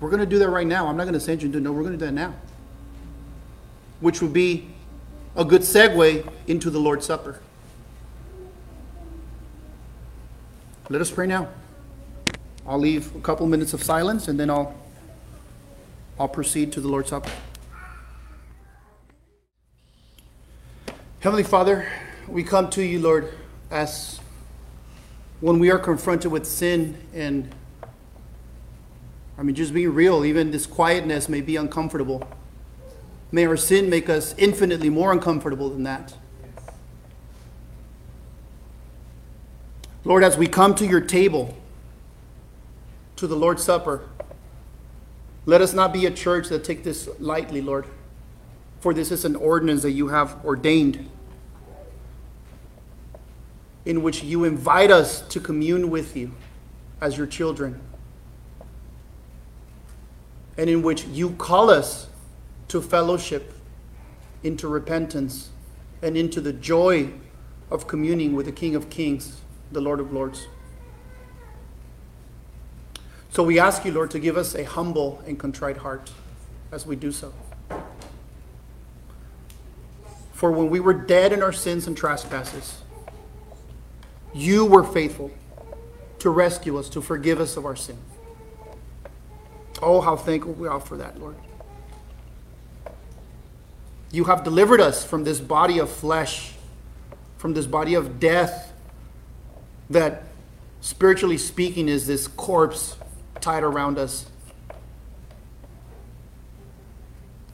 We're 0.00 0.10
going 0.10 0.20
to 0.20 0.26
do 0.26 0.40
that 0.40 0.48
right 0.48 0.66
now. 0.66 0.88
I'm 0.88 0.96
not 0.96 1.04
going 1.04 1.14
to 1.14 1.20
send 1.20 1.42
you 1.42 1.50
to 1.52 1.60
no, 1.60 1.72
we're 1.72 1.82
going 1.82 1.92
to 1.92 1.98
do 1.98 2.06
that 2.06 2.12
now. 2.12 2.34
Which 4.00 4.20
would 4.20 4.32
be 4.32 4.70
a 5.36 5.44
good 5.44 5.62
segue 5.62 6.28
into 6.48 6.68
the 6.68 6.80
Lord's 6.80 7.06
Supper. 7.06 7.40
Let 10.92 11.00
us 11.00 11.10
pray 11.10 11.26
now. 11.26 11.48
I'll 12.66 12.78
leave 12.78 13.16
a 13.16 13.20
couple 13.20 13.46
minutes 13.46 13.72
of 13.72 13.82
silence 13.82 14.28
and 14.28 14.38
then 14.38 14.50
I'll 14.50 14.74
I'll 16.20 16.28
proceed 16.28 16.70
to 16.72 16.82
the 16.82 16.88
Lord's 16.88 17.08
Supper. 17.08 17.30
Heavenly 21.20 21.44
Father, 21.44 21.90
we 22.28 22.44
come 22.44 22.68
to 22.68 22.82
you, 22.82 22.98
Lord, 22.98 23.32
as 23.70 24.20
when 25.40 25.58
we 25.58 25.70
are 25.70 25.78
confronted 25.78 26.30
with 26.30 26.44
sin 26.44 26.98
and 27.14 27.48
I 29.38 29.44
mean, 29.44 29.54
just 29.54 29.72
being 29.72 29.94
real, 29.94 30.26
even 30.26 30.50
this 30.50 30.66
quietness 30.66 31.26
may 31.26 31.40
be 31.40 31.56
uncomfortable. 31.56 32.28
May 33.30 33.46
our 33.46 33.56
sin 33.56 33.88
make 33.88 34.10
us 34.10 34.34
infinitely 34.36 34.90
more 34.90 35.10
uncomfortable 35.10 35.70
than 35.70 35.84
that. 35.84 36.12
Lord, 40.04 40.24
as 40.24 40.36
we 40.36 40.48
come 40.48 40.74
to 40.76 40.86
your 40.86 41.00
table, 41.00 41.56
to 43.16 43.28
the 43.28 43.36
Lord's 43.36 43.62
Supper, 43.62 44.08
let 45.46 45.60
us 45.60 45.72
not 45.72 45.92
be 45.92 46.06
a 46.06 46.10
church 46.10 46.48
that 46.48 46.64
take 46.64 46.82
this 46.82 47.08
lightly, 47.20 47.60
Lord, 47.60 47.86
for 48.80 48.92
this 48.92 49.12
is 49.12 49.24
an 49.24 49.36
ordinance 49.36 49.82
that 49.82 49.92
you 49.92 50.08
have 50.08 50.44
ordained, 50.44 51.08
in 53.84 54.02
which 54.02 54.24
you 54.24 54.42
invite 54.44 54.90
us 54.90 55.20
to 55.28 55.38
commune 55.38 55.88
with 55.88 56.16
you 56.16 56.32
as 57.00 57.16
your 57.16 57.26
children, 57.28 57.80
and 60.58 60.68
in 60.68 60.82
which 60.82 61.04
you 61.04 61.30
call 61.30 61.70
us 61.70 62.08
to 62.68 62.82
fellowship, 62.82 63.52
into 64.42 64.66
repentance, 64.66 65.50
and 66.02 66.16
into 66.16 66.40
the 66.40 66.52
joy 66.52 67.08
of 67.70 67.86
communing 67.86 68.34
with 68.34 68.46
the 68.46 68.52
King 68.52 68.74
of 68.74 68.90
Kings, 68.90 69.41
the 69.72 69.80
Lord 69.80 70.00
of 70.00 70.12
Lords. 70.12 70.46
So 73.30 73.42
we 73.42 73.58
ask 73.58 73.84
you, 73.84 73.92
Lord, 73.92 74.10
to 74.10 74.18
give 74.18 74.36
us 74.36 74.54
a 74.54 74.64
humble 74.64 75.22
and 75.26 75.38
contrite 75.38 75.78
heart 75.78 76.10
as 76.70 76.86
we 76.86 76.96
do 76.96 77.10
so. 77.10 77.32
For 80.34 80.52
when 80.52 80.68
we 80.70 80.80
were 80.80 80.92
dead 80.92 81.32
in 81.32 81.42
our 81.42 81.52
sins 81.52 81.86
and 81.86 81.96
trespasses, 81.96 82.78
you 84.34 84.66
were 84.66 84.84
faithful 84.84 85.30
to 86.18 86.30
rescue 86.30 86.78
us, 86.78 86.88
to 86.90 87.00
forgive 87.00 87.40
us 87.40 87.56
of 87.56 87.64
our 87.64 87.76
sin. 87.76 87.96
Oh, 89.80 90.00
how 90.00 90.16
thankful 90.16 90.52
we 90.54 90.68
are 90.68 90.80
for 90.80 90.96
that, 90.96 91.18
Lord. 91.20 91.36
You 94.10 94.24
have 94.24 94.44
delivered 94.44 94.80
us 94.80 95.04
from 95.04 95.24
this 95.24 95.40
body 95.40 95.78
of 95.78 95.90
flesh, 95.90 96.52
from 97.38 97.54
this 97.54 97.66
body 97.66 97.94
of 97.94 98.20
death, 98.20 98.71
that 99.92 100.24
spiritually 100.80 101.38
speaking 101.38 101.88
is 101.88 102.06
this 102.06 102.26
corpse 102.26 102.96
tied 103.40 103.62
around 103.62 103.98
us. 103.98 104.26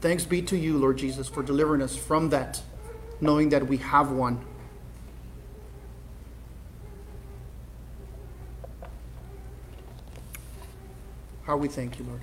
Thanks 0.00 0.24
be 0.24 0.42
to 0.42 0.56
you, 0.56 0.78
Lord 0.78 0.98
Jesus, 0.98 1.28
for 1.28 1.42
delivering 1.42 1.82
us 1.82 1.96
from 1.96 2.30
that, 2.30 2.62
knowing 3.20 3.48
that 3.48 3.66
we 3.66 3.78
have 3.78 4.12
one. 4.12 4.44
How 11.42 11.56
we 11.56 11.66
thank 11.66 11.98
you, 11.98 12.04
Lord. 12.04 12.20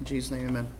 In 0.00 0.06
Jesus' 0.06 0.30
name, 0.30 0.48
amen. 0.48 0.79